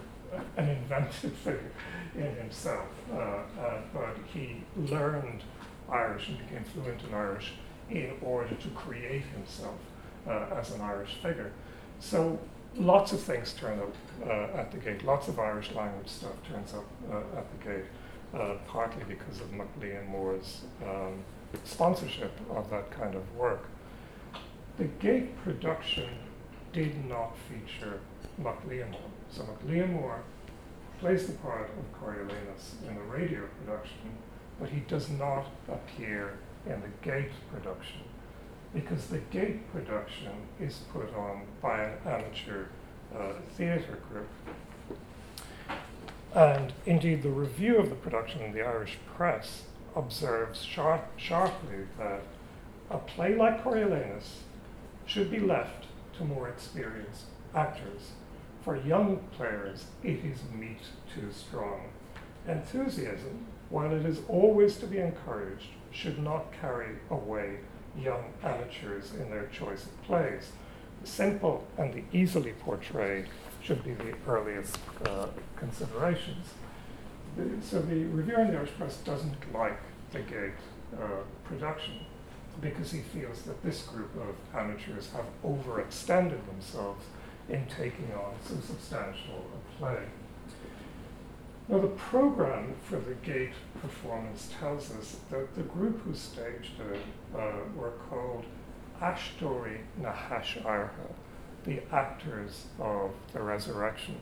an 0.57 0.69
inventive 0.69 1.33
figure 1.45 1.73
in 2.15 2.35
himself, 2.37 2.89
uh, 3.13 3.17
uh, 3.17 3.81
but 3.93 4.17
he 4.33 4.63
learned 4.77 5.43
Irish 5.91 6.29
and 6.29 6.39
became 6.39 6.65
fluent 6.65 7.03
in 7.03 7.15
Irish 7.15 7.53
in 7.91 8.13
order 8.23 8.55
to 8.55 8.69
create 8.71 9.23
himself 9.35 9.79
uh, 10.27 10.47
as 10.57 10.73
an 10.73 10.81
Irish 10.81 11.15
figure. 11.23 11.53
So 12.01 12.39
lots 12.77 13.13
of 13.13 13.21
things 13.21 13.53
turn 13.53 13.79
up 13.79 13.95
uh, 14.27 14.59
at 14.59 14.71
the 14.73 14.79
gate. 14.79 15.05
Lots 15.05 15.29
of 15.29 15.39
Irish 15.39 15.73
language 15.73 16.09
stuff 16.09 16.33
turns 16.49 16.75
up 16.75 16.85
uh, 17.11 17.39
at 17.39 17.47
the 17.53 17.65
gate, 17.65 17.85
uh, 18.35 18.57
partly 18.67 19.05
because 19.05 19.41
of 19.41 19.53
Mac 19.53 19.69
Liammóir's 19.81 20.63
um, 20.83 21.23
sponsorship 21.65 22.33
of 22.51 22.69
that 22.71 22.91
kind 22.91 23.15
of 23.15 23.35
work. 23.37 23.67
The 24.79 24.85
gate 24.85 25.37
production 25.43 26.11
did 26.73 27.07
not 27.07 27.35
feature 27.49 28.01
Mac 28.37 28.67
Liammóir. 28.69 29.11
So 29.31 29.45
Mac 29.45 29.63
Liammóir 29.67 30.19
plays 31.01 31.27
the 31.27 31.33
part 31.35 31.71
of 31.79 32.01
Coriolanus 32.01 32.75
in 32.87 32.95
the 32.95 33.03
radio 33.03 33.43
production 33.65 34.17
but 34.59 34.71
he 34.71 34.81
does 34.81 35.11
not 35.11 35.47
appear 35.69 36.39
in 36.67 36.81
the 36.81 36.89
gate 37.03 37.33
production 37.53 38.03
because 38.75 39.07
the 39.07 39.19
gate 39.19 39.71
production 39.73 40.33
is 40.61 40.81
put 40.93 41.15
on 41.15 41.43
by 41.63 41.83
an 41.83 41.99
amateur 42.05 42.67
uh, 43.17 43.33
theatre 43.57 43.99
group. 44.11 44.29
And 46.35 46.73
indeed, 46.85 47.23
the 47.23 47.31
review 47.31 47.79
of 47.79 47.89
the 47.89 47.95
production 47.95 48.43
in 48.43 48.53
the 48.53 48.61
Irish 48.61 48.99
press 49.17 49.63
observes 49.95 50.63
sharp, 50.63 51.07
sharply 51.17 51.87
that 51.99 52.21
a 52.91 52.99
play 52.99 53.35
like 53.35 53.65
Coriolanus 53.65 54.41
should 55.07 55.31
be 55.31 55.41
left 55.41 55.87
to 56.19 56.25
more 56.25 56.49
experienced 56.49 57.25
actors. 57.55 58.13
For 58.63 58.77
young 58.77 59.19
players, 59.37 59.87
it 60.03 60.25
is 60.25 60.41
meat 60.53 60.81
too 61.15 61.31
strong. 61.33 61.89
Enthusiasm 62.47 63.47
while 63.71 63.93
it 63.93 64.07
is 64.07 64.21
always 64.29 64.77
to 64.77 64.87
be 64.87 64.99
encouraged, 64.99 65.67
should 65.91 66.19
not 66.19 66.53
carry 66.61 66.97
away 67.11 67.59
young 67.99 68.25
amateurs 68.43 69.13
in 69.15 69.31
their 69.31 69.47
choice 69.47 69.85
of 69.85 70.03
plays. 70.05 70.53
The 71.03 71.09
simple 71.09 71.67
and 71.79 71.93
the 71.93 72.05
easily 72.13 72.53
portrayed 72.53 73.27
should 73.63 73.83
be 73.83 73.95
the 73.95 74.15
earliest 74.27 74.79
uh, 75.07 75.29
considerations. 75.57 76.47
So 77.63 77.81
the 77.81 78.05
reviewer 78.05 78.41
in 78.41 78.51
the 78.51 78.59
Irish 78.59 78.71
Press 78.79 78.97
doesn't 78.99 79.53
like 79.53 79.79
the 80.13 80.21
Gate 80.21 80.53
uh, 80.95 81.23
production 81.45 81.95
because 82.61 82.91
he 82.91 83.01
feels 83.01 83.43
that 83.43 83.63
this 83.63 83.83
group 83.83 84.11
of 84.17 84.59
amateurs 84.59 85.11
have 85.13 85.27
overextended 85.45 86.47
themselves 86.47 87.05
in 87.49 87.67
taking 87.67 88.11
on 88.15 88.35
so 88.47 88.55
substantial 88.67 89.45
a 89.55 89.79
play. 89.79 90.03
Now, 91.69 91.81
the 91.81 91.89
program 91.89 92.77
for 92.85 92.97
the 92.97 93.15
gate 93.15 93.55
performance 93.83 94.51
tells 94.61 94.93
us 94.93 95.17
that 95.31 95.53
the 95.57 95.63
group 95.63 96.01
who 96.03 96.15
staged 96.15 96.79
it 96.79 97.01
uh, 97.37 97.55
were 97.75 97.95
called 98.09 98.45
Ashtori 99.01 99.79
Nahash 100.01 100.59
Arha, 100.65 101.09
the 101.65 101.81
actors 101.93 102.67
of 102.79 103.11
the 103.33 103.43
resurrection. 103.43 104.15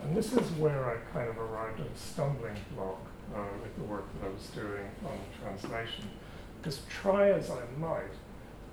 And 0.00 0.16
this 0.16 0.32
is 0.32 0.48
where 0.52 0.88
I 0.88 0.98
kind 1.12 1.28
of 1.28 1.36
arrived 1.36 1.80
at 1.80 1.86
a 1.86 1.98
stumbling 1.98 2.54
block 2.76 3.00
uh, 3.34 3.40
with 3.60 3.74
the 3.74 3.82
work 3.82 4.04
that 4.20 4.28
I 4.28 4.30
was 4.32 4.46
doing 4.54 4.88
on 5.04 5.18
translation. 5.42 6.08
Because 6.58 6.82
try 6.88 7.30
as 7.30 7.50
I 7.50 7.62
might, 7.80 8.14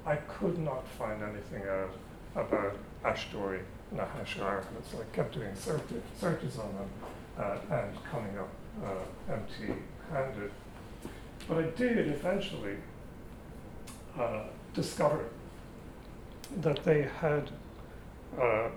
I 0.06 0.18
could 0.18 0.60
not 0.60 0.88
find 0.88 1.24
anything 1.24 1.64
out 1.68 1.96
about 2.36 2.78
Ashtori 3.04 3.62
Nahash 3.92 4.38
Arha. 4.40 4.64
So 4.92 5.00
I 5.00 5.16
kept 5.16 5.34
doing 5.34 5.56
searches 5.56 6.60
on 6.60 6.72
them 6.76 6.90
uh, 7.40 7.58
and 7.72 8.04
coming 8.06 8.38
up 8.38 8.50
uh, 8.84 9.34
empty-handed. 9.34 10.52
But 11.48 11.58
I 11.58 11.64
did 11.72 12.08
eventually 12.08 12.78
uh, 14.20 14.44
discover 14.74 15.26
that 16.62 16.84
they 16.84 17.04
had 17.04 17.52
uh, 18.40 18.70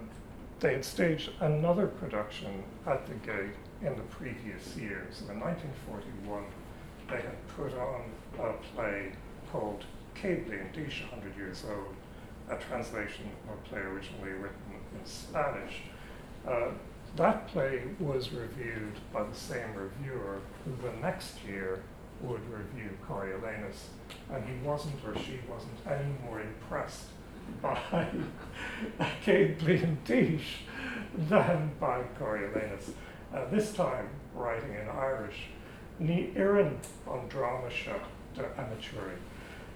they 0.60 0.72
had 0.72 0.84
staged 0.84 1.30
another 1.40 1.86
production 1.86 2.64
at 2.86 3.06
the 3.06 3.14
Gate 3.14 3.54
in 3.80 3.94
the 3.94 4.02
previous 4.02 4.76
year. 4.76 5.06
So 5.12 5.30
in 5.30 5.38
1941, 5.40 6.44
they 7.08 7.16
had 7.16 7.48
put 7.48 7.74
on 7.78 8.02
a 8.40 8.52
play 8.74 9.12
called 9.52 9.84
Cable 10.14 10.52
and 10.52 10.72
Dish, 10.72 11.04
100 11.10 11.36
years 11.36 11.64
old, 11.68 11.94
a 12.50 12.60
translation 12.60 13.26
of 13.48 13.58
a 13.58 13.68
play 13.68 13.80
originally 13.80 14.32
written 14.32 14.72
in 14.94 15.06
Spanish. 15.06 15.82
Uh, 16.46 16.70
that 17.18 17.48
play 17.48 17.82
was 17.98 18.32
reviewed 18.32 18.94
by 19.12 19.24
the 19.24 19.34
same 19.34 19.74
reviewer 19.74 20.38
who 20.64 20.72
the 20.80 20.96
next 21.00 21.42
year 21.44 21.82
would 22.22 22.40
review 22.48 22.90
Coriolanus, 23.08 23.88
and 24.32 24.44
he 24.44 24.54
wasn't 24.66 24.94
or 25.04 25.14
she 25.16 25.40
wasn't 25.48 25.72
any 25.86 26.14
more 26.24 26.40
impressed 26.40 27.06
by 27.60 28.06
Bliain 29.26 29.96
Dish 30.04 30.60
than 31.28 31.72
by 31.80 32.02
Coriolanus. 32.18 32.90
Uh, 33.34 33.44
this 33.50 33.72
time, 33.72 34.08
writing 34.34 34.74
in 34.74 34.88
Irish, 34.88 35.48
Ní 36.00 36.34
Iran 36.36 36.78
on 37.06 37.26
drama 37.28 37.68
show 37.68 38.00
amateur. 38.36 39.16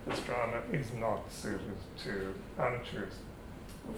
this 0.06 0.20
drama 0.20 0.62
is 0.72 0.92
not 0.92 1.30
suited 1.30 1.76
to 2.04 2.32
amateurs. 2.56 3.14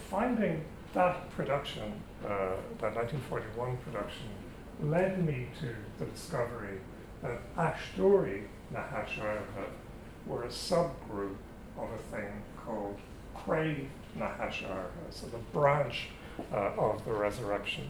Finding 0.08 0.64
that 0.94 1.30
production, 1.30 2.00
uh, 2.24 2.56
that 2.80 2.94
1941 2.94 3.76
production, 3.78 4.28
led 4.82 5.24
me 5.24 5.48
to 5.60 5.74
the 5.98 6.10
discovery 6.10 6.78
that 7.22 7.40
Ashtori 7.56 8.44
Nahash 8.72 9.18
were 10.26 10.44
a 10.44 10.48
subgroup 10.48 11.36
of 11.78 11.88
a 11.92 12.16
thing 12.16 12.42
called 12.64 12.96
Crave 13.34 13.88
Nahash 14.16 14.64
so 15.10 15.26
the 15.26 15.38
branch 15.52 16.08
uh, 16.52 16.72
of 16.78 17.04
the 17.04 17.12
resurrection. 17.12 17.88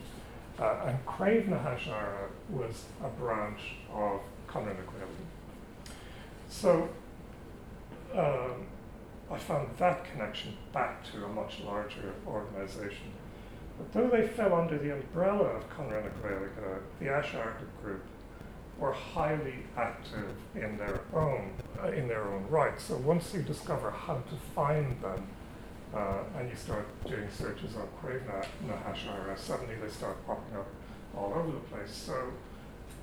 Uh, 0.59 0.87
and 0.87 1.05
Craobh 1.07 1.49
na 1.49 1.59
hAiséirghe 1.59 2.29
was 2.51 2.85
a 3.03 3.09
branch 3.09 3.61
of 3.93 4.21
Conran 4.47 4.77
So 6.49 6.89
um, 8.15 8.67
I 9.31 9.39
found 9.39 9.77
that 9.79 10.05
connection 10.05 10.57
back 10.73 11.05
to 11.13 11.25
a 11.25 11.29
much 11.29 11.61
larger 11.61 12.15
organization. 12.27 13.13
But 13.79 13.93
though 13.93 14.09
they 14.09 14.29
fell 14.29 14.55
under 14.55 14.79
the 14.79 14.93
umbrella 14.93 15.45
of 15.45 15.69
Conran 15.71 16.05
the 17.01 17.07
Asharka 17.07 17.67
group 17.83 18.05
were 18.79 18.93
highly 18.93 19.67
active 19.77 20.37
in 20.55 20.77
their 20.77 21.01
own 21.13 21.53
uh, 21.83 21.89
in 21.89 22.09
their 22.09 22.25
own 22.25 22.47
right. 22.49 22.81
So 22.81 22.97
once 22.97 23.33
you 23.35 23.43
discover 23.43 23.91
how 23.91 24.15
to 24.15 24.37
find 24.55 25.01
them, 25.01 25.27
uh, 25.95 26.19
and 26.39 26.49
you 26.49 26.57
start 26.57 26.87
doing 27.07 27.29
searches 27.31 27.77
on 27.77 27.89
Crave 28.01 28.23
Nahashara, 28.67 29.39
suddenly 29.39 29.77
they 29.77 29.89
start 29.89 30.25
popping 30.27 30.57
up 30.57 30.67
all 31.17 31.33
over 31.35 31.53
the 31.53 31.61
place. 31.61 31.93
So 31.93 32.33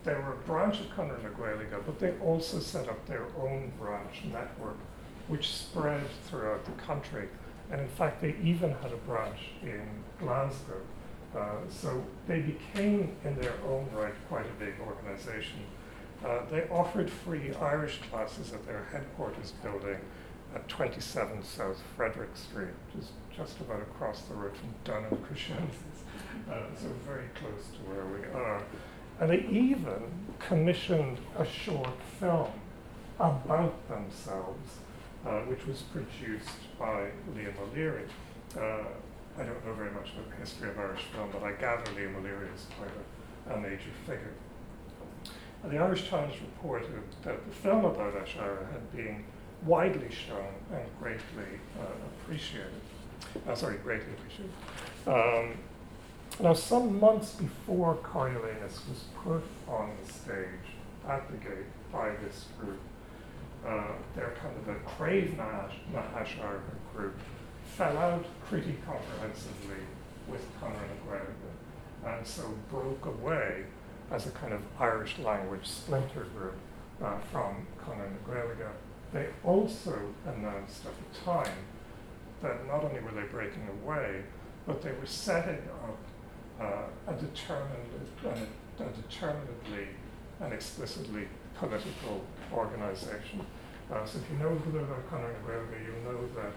they 0.04 0.14
were 0.14 0.34
a 0.34 0.48
branch 0.48 0.80
of 0.80 0.88
Conran 0.96 1.84
but 1.86 2.00
they 2.00 2.12
also 2.24 2.60
set 2.60 2.90
up 2.90 3.06
their 3.06 3.26
own 3.40 3.72
branch 3.80 4.24
network, 4.32 4.78
which 5.32 5.50
spread 5.50 6.04
throughout 6.28 6.66
the 6.66 6.72
country. 6.84 7.30
And 7.72 7.80
in 7.80 7.88
fact, 7.88 8.22
they 8.22 8.36
even 8.44 8.74
had 8.84 8.92
a 8.92 8.98
branch 8.98 9.40
in 9.64 9.88
Glasgow. 10.20 10.82
Uh, 11.34 11.56
so 11.70 12.04
they 12.28 12.42
became, 12.42 13.16
in 13.24 13.40
their 13.40 13.54
own 13.66 13.88
right, 13.94 14.14
quite 14.28 14.46
a 14.46 14.60
big 14.60 14.74
organization. 14.86 15.62
Uh, 16.26 16.40
they 16.52 16.68
offered 16.68 17.10
free 17.10 17.54
Irish 17.62 18.00
classes 18.12 18.52
at 18.52 18.68
their 18.68 18.86
headquarters 18.92 19.54
building 19.64 19.98
at 20.54 20.68
27 20.68 21.42
South 21.44 21.82
Frederick 21.96 22.36
Street, 22.36 22.74
which 22.94 23.06
is 23.06 23.12
just 23.34 23.58
about 23.62 23.82
across 23.82 24.24
the 24.24 24.34
road 24.34 24.52
from 24.58 24.74
Dunham 24.84 25.18
Crescences, 25.24 26.04
uh, 26.52 26.76
so 26.76 26.88
very 27.08 27.30
close 27.36 27.68
to 27.72 27.90
where 27.90 28.06
we 28.06 28.28
are. 28.38 28.62
And 29.22 29.30
they 29.30 29.48
even 29.50 30.12
commissioned 30.40 31.20
a 31.38 31.46
short 31.46 32.02
film 32.20 32.52
about 33.18 33.88
themselves, 33.88 34.80
uh, 35.26 35.42
which 35.42 35.66
was 35.66 35.84
produced 35.94 36.78
by 36.80 37.12
Liam 37.36 37.54
O'Leary. 37.62 38.06
Uh, 38.56 38.84
I 39.38 39.44
don't 39.44 39.66
know 39.66 39.74
very 39.74 39.92
much 39.92 40.10
about 40.14 40.30
the 40.30 40.36
history 40.38 40.70
of 40.70 40.78
Irish 40.78 41.04
film, 41.14 41.30
but 41.32 41.44
I 41.44 41.54
gather 41.54 41.84
Liam 41.92 42.16
O'Leary 42.18 42.50
is 42.54 42.66
quite 42.78 42.92
a, 43.50 43.58
a 43.58 43.62
major 43.62 43.92
figure. 44.06 44.34
And 45.64 45.72
the 45.72 45.78
Irish 45.78 46.10
Times 46.10 46.34
reported 46.42 47.04
that 47.24 47.46
the 47.46 47.56
film 47.56 47.86
about 47.86 48.16
Aiséirghe 48.16 48.72
had 48.72 48.92
been 48.96 49.24
widely 49.64 50.10
shown 50.10 50.54
and 50.74 50.86
greatly 51.00 51.60
uh, 51.80 51.84
appreciated. 52.24 52.82
Uh, 53.48 53.56
sorry, 53.56 53.78
greatly 53.78 54.12
appreciated. 54.14 54.52
Um, 55.06 55.58
now, 56.40 56.54
some 56.54 57.00
months 57.00 57.34
before 57.34 57.96
Coriolanus 57.98 58.80
was 58.90 59.04
put 59.24 59.44
on 59.68 59.92
the 60.04 60.12
stage 60.12 60.76
at 61.08 61.30
the 61.30 61.38
gate 61.38 61.66
by 61.92 62.12
this 62.24 62.46
group, 62.60 62.80
uh, 63.68 63.84
they're 64.16 64.36
kind 64.42 64.56
of 64.58 64.68
a 64.68 64.80
Craobh 64.90 65.38
na 65.38 66.02
hAiséirghe 66.16 66.62
group 66.96 67.16
fell 67.66 67.98
out 67.98 68.26
pretty 68.50 68.78
comprehensively 68.86 69.84
with 70.28 70.46
Conran 70.60 70.90
and 72.04 72.16
and 72.16 72.28
so 72.28 72.44
broke 72.70 73.06
away 73.06 73.64
as 74.12 74.26
a 74.28 74.32
kind 74.32 74.54
of 74.54 74.62
Irish 74.80 75.20
language 75.20 75.66
splinter 75.66 76.26
group 76.36 76.56
uh, 77.02 77.18
from 77.32 77.68
Conran 77.84 78.08
and 78.08 78.70
They 79.14 79.28
also 79.44 79.98
announced 80.26 80.86
at 80.86 80.94
the 80.98 81.20
time 81.20 81.58
that 82.42 82.68
not 82.68 82.84
only 82.84 83.00
were 83.02 83.12
they 83.12 83.28
breaking 83.28 83.68
away, 83.84 84.24
but 84.66 84.82
they 84.82 84.92
were 84.92 85.06
setting 85.06 85.62
up 85.84 85.98
uh, 86.60 87.12
a 87.12 87.14
determined, 87.14 87.90
a, 88.26 88.84
a 88.84 88.90
determinedly 88.90 89.88
and 90.42 90.54
explicitly 90.54 91.28
political 91.56 92.26
organization. 92.54 93.46
Uh, 93.92 94.06
so 94.06 94.20
if 94.20 94.32
you 94.32 94.38
know 94.38 94.50
a 94.50 94.56
little 94.56 94.72
bit 94.72 94.84
about 94.84 95.10
Conran 95.10 95.36
and 95.36 95.86
you'll 95.86 96.14
know 96.14 96.28
that 96.36 96.52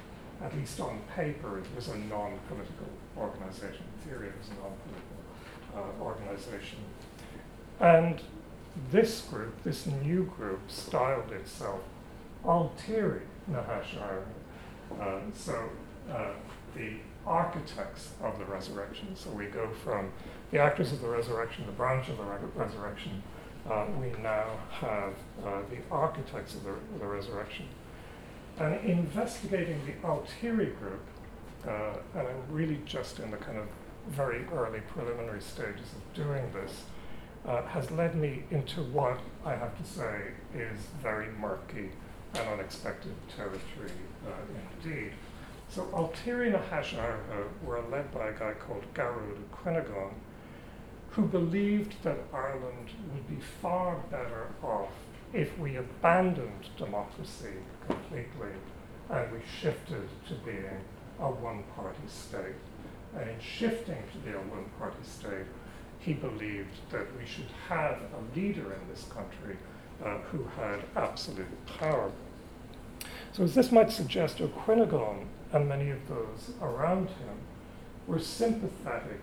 at 0.45 0.57
least 0.57 0.81
on 0.81 1.01
paper, 1.15 1.59
it 1.59 1.67
was 1.75 1.89
a 1.89 1.97
non-political 1.97 2.89
organization. 3.17 3.85
In 3.95 4.11
theory, 4.11 4.29
it 4.29 4.35
was 4.39 4.49
a 4.49 4.55
non-political 4.63 5.15
uh, 5.77 6.03
organization. 6.03 6.79
And 7.81 8.21
this 8.91 9.23
group, 9.23 9.63
this 9.63 9.87
new 9.87 10.25
group, 10.25 10.61
styled 10.69 11.31
itself 11.33 11.81
Altieri 12.45 13.23
Nahash 13.47 13.97
uh, 15.01 15.19
so 15.35 15.69
uh, 16.11 16.31
the 16.75 16.95
architects 17.27 18.11
of 18.23 18.39
the 18.39 18.45
resurrection. 18.45 19.17
So 19.17 19.31
we 19.31 19.47
go 19.47 19.69
from 19.83 20.13
the 20.51 20.59
actors 20.59 20.93
of 20.93 21.01
the 21.01 21.09
resurrection, 21.09 21.67
the 21.67 21.73
branch 21.73 22.09
of 22.09 22.19
the 22.19 22.25
re- 22.25 22.39
resurrection. 22.55 23.23
Uh, 23.69 23.87
we 23.99 24.11
now 24.23 24.45
have 24.71 25.15
uh, 25.45 25.61
the 25.71 25.79
architects 25.91 26.55
of 26.55 26.65
the, 26.65 26.75
the 26.99 27.07
resurrection. 27.07 27.67
And 28.59 28.75
investigating 28.85 29.81
the 29.87 30.07
Ailtirí 30.07 30.79
group, 30.79 31.01
uh, 31.67 31.95
and 32.15 32.29
I'm 32.29 32.43
really 32.51 32.81
just 32.85 33.19
in 33.21 33.31
the 33.31 33.39
kind 33.39 33.59
of 33.59 33.67
very 34.09 34.45
early 34.53 34.81
preliminary 34.81 35.41
stages 35.41 35.93
of 35.93 36.15
doing 36.15 36.45
this, 36.53 36.85
uh, 37.47 37.63
has 37.63 37.91
led 37.91 38.15
me 38.15 38.45
into 38.51 38.83
what 38.83 39.19
I 39.45 39.55
have 39.55 39.77
to 39.79 39.85
say 39.85 40.33
is 40.55 40.79
very 41.03 41.29
murky 41.41 41.91
and 42.35 42.49
unexpected 42.49 43.15
territory 43.35 43.93
uh, 44.27 44.85
indeed. 44.85 45.13
So 45.69 45.83
Ailtirí 45.93 46.53
na 46.53 46.59
hAiséirghe 46.59 47.49
were 47.65 47.83
led 47.91 48.13
by 48.13 48.29
a 48.29 48.33
guy 48.33 48.53
called 48.53 48.85
Gearóid 48.95 49.39
Cuinneagáin, 49.53 50.13
who 51.15 51.23
believed 51.23 51.95
that 52.03 52.19
Ireland 52.33 52.91
would 53.13 53.29
be 53.29 53.43
far 53.63 53.97
better 54.11 54.49
off 54.63 54.91
if 55.33 55.57
we 55.59 55.77
abandoned 55.77 56.69
democracy 56.77 57.55
completely 57.87 58.51
and 59.11 59.33
we 59.33 59.39
shifted 59.61 60.09
to 60.29 60.35
being 60.45 60.81
a 61.21 61.31
one 61.31 61.63
party 61.77 62.07
state. 62.09 62.57
And 63.17 63.31
in 63.31 63.41
shifting 63.41 64.03
to 64.13 64.19
be 64.19 64.31
a 64.31 64.41
one 64.41 64.65
party 64.79 65.05
state, 65.05 65.47
he 66.01 66.15
believed 66.15 66.91
that 66.91 67.07
we 67.17 67.25
should 67.27 67.51
have 67.69 67.99
a 67.99 68.37
leader 68.37 68.73
in 68.73 68.89
this 68.91 69.05
country 69.05 69.57
uh, 70.05 70.19
who 70.33 70.45
had 70.57 70.81
absolute 70.97 71.47
power. 71.79 72.11
So, 73.33 73.45
as 73.45 73.55
this 73.55 73.71
might 73.71 73.93
suggest, 73.93 74.41
Ó 74.41 74.49
Cuinneagáin 74.49 75.27
and 75.53 75.69
many 75.69 75.91
of 75.91 76.09
those 76.09 76.53
around 76.61 77.09
him 77.09 77.39
were 78.07 78.19
sympathetic 78.19 79.21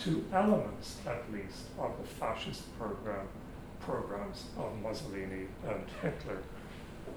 to 0.00 0.24
elements, 0.32 0.98
at 1.06 1.22
least, 1.32 1.66
of 1.78 1.92
the 2.00 2.06
fascist 2.06 2.76
program 2.78 3.26
programs 3.80 4.44
of 4.56 4.80
Mussolini 4.80 5.46
and 5.68 5.84
Hitler, 6.00 6.38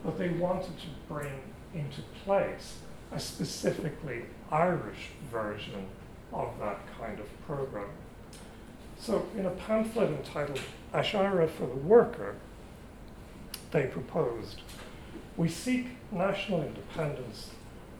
but 0.03 0.17
they 0.17 0.29
wanted 0.29 0.77
to 0.79 0.87
bring 1.07 1.31
into 1.73 2.01
place 2.23 2.77
a 3.11 3.19
specifically 3.19 4.23
Irish 4.51 5.09
version 5.31 5.85
of 6.33 6.57
that 6.59 6.79
kind 6.99 7.19
of 7.19 7.45
program. 7.45 7.89
So, 8.99 9.25
in 9.37 9.45
a 9.45 9.51
pamphlet 9.51 10.09
entitled 10.09 10.61
Aiséirghe 10.93 11.49
for 11.49 11.67
the 11.67 11.75
Worker, 11.75 12.35
they 13.71 13.85
proposed 13.85 14.61
we 15.37 15.49
seek 15.49 15.87
national 16.11 16.63
independence, 16.63 17.49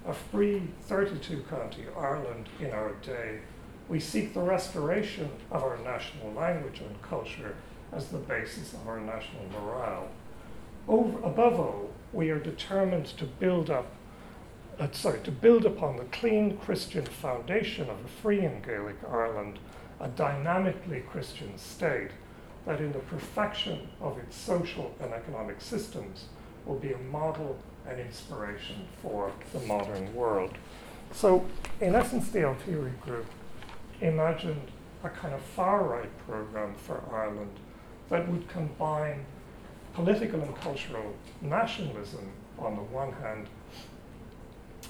a 0.08 0.14
free 0.14 0.70
32 0.84 1.44
county 1.50 1.84
Ireland 1.98 2.48
in 2.62 2.72
our 2.72 2.94
day. 3.02 3.40
We 3.88 4.00
seek 4.00 4.34
the 4.34 4.42
restoration 4.42 5.30
of 5.52 5.64
our 5.64 5.78
national 5.78 6.34
language 6.34 6.80
and 6.80 7.02
culture 7.02 7.56
as 7.92 8.08
the 8.08 8.18
basis 8.18 8.74
of 8.74 8.88
our 8.88 9.00
national 9.00 9.44
morale. 9.54 10.08
Over, 10.88 11.20
above 11.26 11.60
all, 11.60 11.90
we 12.12 12.30
are 12.30 12.40
determined 12.40 13.06
to 13.18 13.26
build 13.26 13.70
up, 13.70 13.88
uh, 14.80 14.88
sorry, 14.92 15.20
to 15.22 15.32
build 15.32 15.66
upon 15.66 15.98
the 15.98 16.06
clean 16.06 16.58
Christian 16.58 17.06
foundation 17.06 17.90
of 17.90 17.98
a 18.04 18.08
free 18.22 18.44
and 18.44 18.64
Gaelic 18.66 18.98
Ireland, 19.08 19.60
a 20.00 20.08
dynamically 20.08 21.02
Christian 21.02 21.58
state 21.58 22.12
that, 22.66 22.82
in 22.82 22.92
the 22.92 23.00
perfection 23.00 23.88
of 24.02 24.18
its 24.18 24.36
social 24.36 24.94
and 25.00 25.14
economic 25.14 25.62
systems, 25.62 26.26
will 26.66 26.80
be 26.80 26.92
a 26.92 26.98
model 26.98 27.58
and 27.88 28.00
inspiration 28.00 28.88
for 29.02 29.32
the 29.54 29.60
modern 29.60 30.14
world. 30.16 30.58
So, 31.14 31.46
in 31.80 31.94
essence, 31.94 32.30
the 32.30 32.40
Ailtirí 32.40 33.00
Group 33.02 33.26
imagined 34.02 34.72
a 35.04 35.10
kind 35.10 35.34
of 35.34 35.42
far 35.42 35.84
right 35.84 36.18
program 36.26 36.74
for 36.76 37.02
Ireland 37.12 37.60
that 38.10 38.28
would 38.30 38.48
combine 38.50 39.26
political 39.94 40.42
and 40.42 40.56
cultural 40.58 41.14
nationalism 41.42 42.32
on 42.60 42.76
the 42.76 42.82
one 42.82 43.12
hand, 43.14 43.48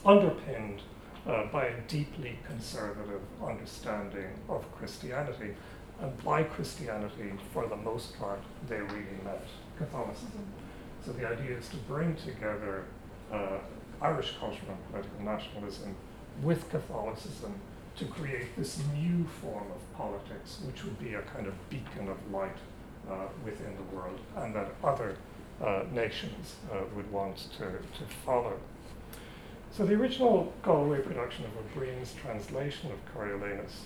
underpinned 0.05 0.81
uh, 1.27 1.45
by 1.47 1.65
a 1.65 1.81
deeply 1.87 2.37
conservative 2.45 3.21
understanding 3.45 4.27
of 4.49 4.63
Christianity. 4.77 5.55
And 6.01 6.23
by 6.23 6.43
Christianity, 6.43 7.31
for 7.53 7.67
the 7.67 7.77
most 7.77 8.19
part, 8.19 8.39
they 8.67 8.77
really 8.77 9.17
meant 9.23 9.39
Catholicism. 9.77 10.45
So 11.05 11.13
the 11.13 11.27
idea 11.27 11.57
is 11.57 11.69
to 11.69 11.77
bring 11.77 12.15
together 12.15 12.83
uh, 13.31 13.59
Irish 14.01 14.33
cultural 14.39 14.71
and 14.71 14.91
political 14.91 15.21
nationalism 15.23 15.95
with 16.43 16.69
Catholicism 16.69 17.53
to 17.97 18.05
create 18.05 18.55
this 18.57 18.81
new 18.93 19.25
form 19.41 19.67
of 19.71 19.97
politics, 19.97 20.59
which 20.65 20.83
would 20.83 20.99
be 20.99 21.13
a 21.13 21.21
kind 21.21 21.47
of 21.47 21.53
beacon 21.69 22.09
of 22.09 22.17
light 22.31 22.57
uh, 23.09 23.27
within 23.43 23.75
the 23.75 23.95
world, 23.95 24.19
and 24.37 24.53
that 24.55 24.73
other 24.83 25.17
uh, 25.63 25.83
nations 25.91 26.55
uh, 26.71 26.81
would 26.95 27.09
want 27.11 27.37
to, 27.57 27.65
to 27.65 28.13
follow. 28.25 28.59
So 29.71 29.85
the 29.85 29.95
original 29.95 30.53
Galway 30.63 31.01
production 31.01 31.45
of 31.45 31.51
O'Brien's 31.57 32.13
translation 32.13 32.91
of 32.91 33.13
Coriolanus 33.13 33.83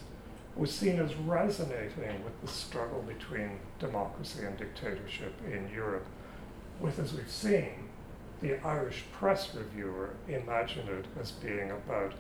was 0.56 0.74
seen 0.74 1.00
as 1.00 1.16
resonating 1.16 2.24
with 2.24 2.42
the 2.42 2.48
struggle 2.48 3.02
between 3.04 3.60
democracy 3.80 4.44
and 4.46 4.58
dictatorship 4.58 5.34
in 5.46 5.70
Europe, 5.74 6.06
with, 6.80 7.00
as 7.00 7.14
we've 7.14 7.30
seen, 7.30 7.90
the 8.42 8.64
Irish 8.66 9.04
press 9.12 9.54
reviewer 9.54 10.12
imagined 10.28 10.90
it 10.90 11.06
as 11.20 11.32
being 11.32 11.72
about 11.72 12.14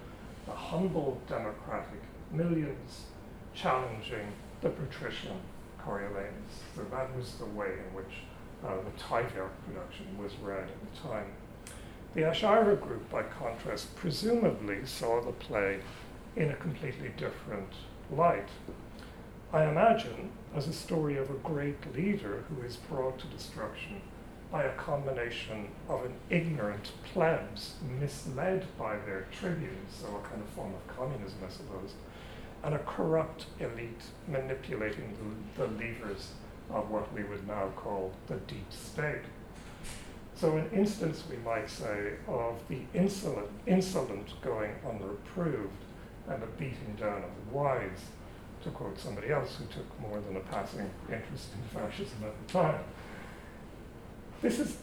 the 0.45 0.51
humble 0.51 1.21
democratic 1.27 2.01
millions 2.31 3.05
challenging 3.53 4.31
the 4.61 4.69
patrician 4.69 5.39
Coriolanus. 5.83 6.63
So 6.75 6.83
that 6.91 7.15
was 7.15 7.33
the 7.35 7.45
way 7.45 7.67
in 7.67 7.95
which 7.95 8.23
uh, 8.65 8.75
the 8.75 9.01
Taibhdhearc 9.01 9.51
production 9.65 10.17
was 10.21 10.35
read 10.41 10.63
at 10.63 10.93
the 10.93 11.07
time. 11.07 11.27
The 12.15 12.25
Ash-Ira 12.25 12.75
group, 12.75 13.09
by 13.09 13.23
contrast, 13.23 13.95
presumably 13.95 14.85
saw 14.85 15.21
the 15.21 15.31
play 15.31 15.79
in 16.35 16.51
a 16.51 16.55
completely 16.55 17.11
different 17.17 17.69
light. 18.11 18.49
I 19.53 19.65
imagine 19.65 20.31
as 20.55 20.67
a 20.67 20.73
story 20.73 21.17
of 21.17 21.29
a 21.29 21.35
great 21.35 21.95
leader 21.95 22.43
who 22.49 22.61
is 22.63 22.75
brought 22.75 23.19
to 23.19 23.27
destruction 23.27 24.01
by 24.51 24.63
a 24.63 24.71
combination 24.73 25.67
of 25.87 26.05
an 26.05 26.13
ignorant 26.29 26.91
plebs 27.13 27.75
misled 27.99 28.65
by 28.77 28.97
their 29.05 29.27
tribunes, 29.31 29.93
so 30.01 30.07
a 30.07 30.27
kind 30.27 30.41
of 30.41 30.49
form 30.49 30.73
of 30.73 30.95
communism, 30.95 31.37
I 31.45 31.51
suppose, 31.51 31.93
and 32.63 32.73
a 32.73 32.79
corrupt 32.79 33.45
elite 33.59 34.01
manipulating 34.27 35.15
the, 35.55 35.61
the 35.61 35.71
levers 35.73 36.31
of 36.71 36.89
what 36.89 37.11
we 37.13 37.23
would 37.23 37.47
now 37.47 37.69
call 37.75 38.11
the 38.27 38.35
deep 38.35 38.71
state. 38.71 39.23
So, 40.35 40.57
an 40.57 40.69
instance, 40.73 41.23
we 41.29 41.37
might 41.37 41.69
say, 41.69 42.13
of 42.27 42.55
the 42.69 42.79
insolent, 42.93 43.49
insolent 43.67 44.41
going 44.41 44.71
unreproved 44.87 45.83
and 46.27 46.41
a 46.41 46.47
beating 46.57 46.95
down 46.97 47.17
of 47.17 47.29
the 47.51 47.57
wise, 47.57 48.05
to 48.63 48.69
quote 48.71 48.99
somebody 48.99 49.31
else 49.31 49.57
who 49.57 49.65
took 49.65 49.99
more 49.99 50.19
than 50.21 50.37
a 50.37 50.39
passing 50.41 50.89
interest 51.09 51.49
in 51.53 51.79
fascism 51.79 52.17
at 52.23 52.47
the 52.47 52.53
time. 52.53 52.83
This 54.41 54.59
is 54.59 54.77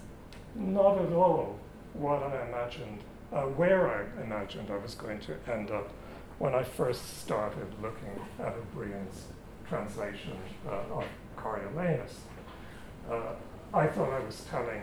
not 0.54 0.98
at 0.98 1.12
all 1.12 1.58
what 1.94 2.22
I 2.22 2.46
imagined, 2.46 3.00
uh, 3.32 3.42
where 3.42 3.88
I 3.88 4.22
imagined 4.22 4.70
I 4.70 4.76
was 4.76 4.94
going 4.94 5.18
to 5.20 5.36
end 5.50 5.70
up 5.70 5.90
when 6.38 6.54
I 6.54 6.62
first 6.62 7.22
started 7.22 7.66
looking 7.80 8.20
at 8.38 8.52
O'Brien's 8.52 9.24
translation 9.66 10.36
uh, 10.68 10.98
of 10.98 11.04
Coriolanus. 11.36 12.18
Uh, 13.10 13.32
I 13.72 13.86
thought 13.86 14.12
I 14.12 14.20
was 14.20 14.44
telling 14.50 14.82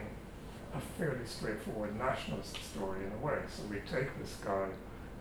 a 0.74 0.80
fairly 0.98 1.26
straightforward 1.26 1.96
nationalist 1.98 2.58
story 2.64 3.06
in 3.06 3.12
a 3.12 3.26
way. 3.26 3.38
So 3.56 3.64
we 3.70 3.78
take 3.92 4.18
this 4.20 4.38
guy 4.44 4.70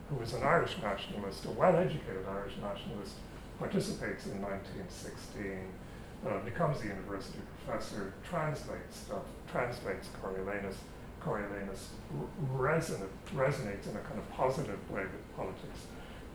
who 0.08 0.22
is 0.22 0.32
an 0.32 0.42
Irish 0.42 0.76
nationalist, 0.82 1.44
a 1.44 1.50
well 1.50 1.76
educated 1.76 2.24
Irish 2.26 2.54
nationalist, 2.62 3.16
participates 3.58 4.26
in 4.26 4.40
1916, 4.40 5.58
uh, 6.26 6.38
becomes 6.44 6.80
a 6.82 6.86
university 6.86 7.38
professor, 7.64 8.14
translates 8.28 8.96
stuff, 8.96 9.22
translates 9.50 10.08
Coriolanus. 10.22 10.76
Coriolanus 11.20 11.88
resonate, 12.52 13.08
resonates 13.34 13.88
in 13.88 13.96
a 13.96 14.00
kind 14.00 14.18
of 14.18 14.28
positive 14.32 14.78
way 14.90 15.02
with 15.02 15.36
politics 15.36 15.86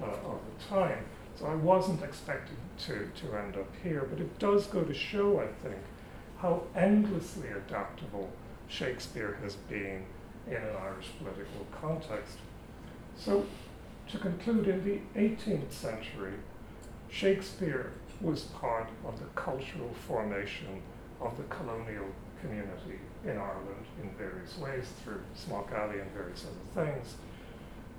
uh, 0.02 0.06
of 0.06 0.40
the 0.46 0.66
time. 0.66 1.04
So 1.38 1.46
I 1.46 1.56
wasn't 1.56 2.02
expecting 2.04 2.58
to, 2.86 3.10
to 3.22 3.38
end 3.38 3.58
up 3.58 3.72
here, 3.84 4.08
but 4.10 4.20
it 4.20 4.40
does 4.40 4.66
go 4.68 4.84
to 4.84 4.94
show, 4.94 5.40
I 5.40 5.48
think, 5.62 5.78
how 6.40 6.64
endlessly 6.76 7.50
adaptable 7.50 8.30
Shakespeare 8.68 9.38
has 9.44 9.56
been 9.56 10.06
in 10.48 10.56
an 10.56 10.76
Irish 10.82 11.10
political 11.18 11.66
context. 11.80 12.38
So, 13.18 13.46
to 14.10 14.18
conclude, 14.18 14.68
in 14.68 14.84
the 14.84 15.20
18th 15.20 15.72
century, 15.72 16.34
Shakespeare 17.10 17.92
was 18.22 18.44
part 18.44 18.90
of 19.06 19.20
the 19.20 19.26
cultural 19.36 19.94
formation 20.08 20.82
of 21.22 21.38
the 21.38 21.44
colonial 21.44 22.08
community 22.42 23.00
in 23.24 23.38
Ireland 23.38 23.86
in 24.02 24.10
various 24.18 24.58
ways 24.58 24.86
through 25.04 25.22
Smock-Alley 25.36 26.00
and 26.00 26.12
various 26.12 26.46
other 26.46 26.86
things. 26.86 27.16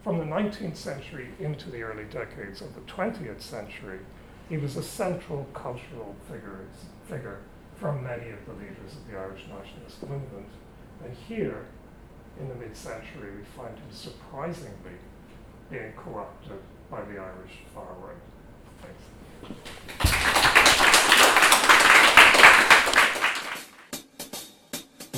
From 0.02 0.18
the 0.18 0.24
19th 0.24 0.76
century 0.76 1.30
into 1.38 1.70
the 1.70 1.82
early 1.82 2.04
decades 2.04 2.60
of 2.60 2.74
the 2.74 2.80
20th 2.82 3.40
century, 3.40 3.98
he 4.48 4.56
was 4.56 4.76
a 4.76 4.82
central 4.82 5.46
cultural 5.52 6.14
figure, 6.28 6.60
figure 7.08 7.40
from 7.76 8.02
many 8.02 8.30
of 8.30 8.44
the 8.46 8.52
leaders 8.54 8.94
of 8.96 9.10
the 9.10 9.18
Irish 9.18 9.42
nationalist 9.48 10.02
movement. 10.02 10.48
And 11.04 11.14
here, 11.28 11.66
in 12.40 12.48
the 12.48 12.54
mid 12.54 12.76
century, 12.76 13.30
we 13.36 13.44
find 13.56 13.76
him 13.76 13.90
surprisingly 13.90 14.98
being 15.70 15.92
co-opted 15.96 16.60
by 16.90 17.02
the 17.02 17.18
Irish 17.18 17.58
far 17.74 17.94
right. 18.00 18.16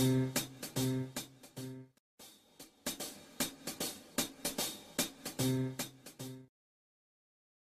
Thanks. 0.01 0.50